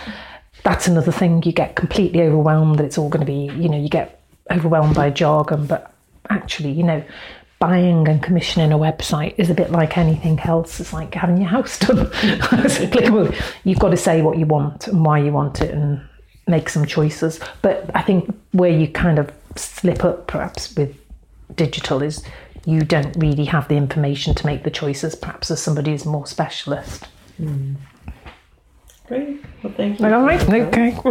That's 0.63 0.87
another 0.87 1.11
thing. 1.11 1.41
You 1.43 1.53
get 1.53 1.75
completely 1.75 2.21
overwhelmed 2.21 2.77
that 2.79 2.85
it's 2.85 2.97
all 2.97 3.09
going 3.09 3.25
to 3.25 3.31
be, 3.31 3.51
you 3.59 3.69
know, 3.69 3.79
you 3.79 3.89
get 3.89 4.21
overwhelmed 4.51 4.95
by 4.95 5.09
jargon, 5.09 5.65
but 5.67 5.93
actually, 6.29 6.71
you 6.71 6.83
know, 6.83 7.03
buying 7.59 8.07
and 8.07 8.21
commissioning 8.21 8.71
a 8.71 8.77
website 8.77 9.33
is 9.37 9.49
a 9.49 9.53
bit 9.53 9.71
like 9.71 9.97
anything 9.97 10.39
else. 10.41 10.79
It's 10.79 10.93
like 10.93 11.13
having 11.15 11.37
your 11.37 11.47
house 11.47 11.79
done. 11.87 12.11
You've 13.63 13.79
got 13.79 13.89
to 13.89 13.97
say 13.97 14.21
what 14.21 14.37
you 14.37 14.45
want 14.45 14.87
and 14.87 15.03
why 15.03 15.19
you 15.19 15.31
want 15.31 15.61
it 15.61 15.73
and 15.73 16.01
make 16.47 16.69
some 16.69 16.85
choices. 16.85 17.39
But 17.61 17.89
I 17.95 18.01
think 18.01 18.33
where 18.51 18.71
you 18.71 18.87
kind 18.87 19.19
of 19.19 19.31
slip 19.55 20.03
up 20.03 20.27
perhaps 20.27 20.75
with 20.75 20.95
digital 21.55 22.03
is 22.03 22.23
you 22.65 22.81
don't 22.81 23.15
really 23.17 23.45
have 23.45 23.67
the 23.69 23.75
information 23.75 24.35
to 24.35 24.45
make 24.45 24.63
the 24.63 24.71
choices, 24.71 25.15
perhaps 25.15 25.49
as 25.49 25.61
somebody 25.61 25.91
who's 25.91 26.05
more 26.05 26.27
specialist. 26.27 27.07
Mm. 27.39 27.77
Great. 29.07 29.41
Well, 29.63 29.73
thank 29.77 29.99
you. 29.99 30.05
All 30.05 30.21
right. 30.21 30.41
Okay. 30.49 30.97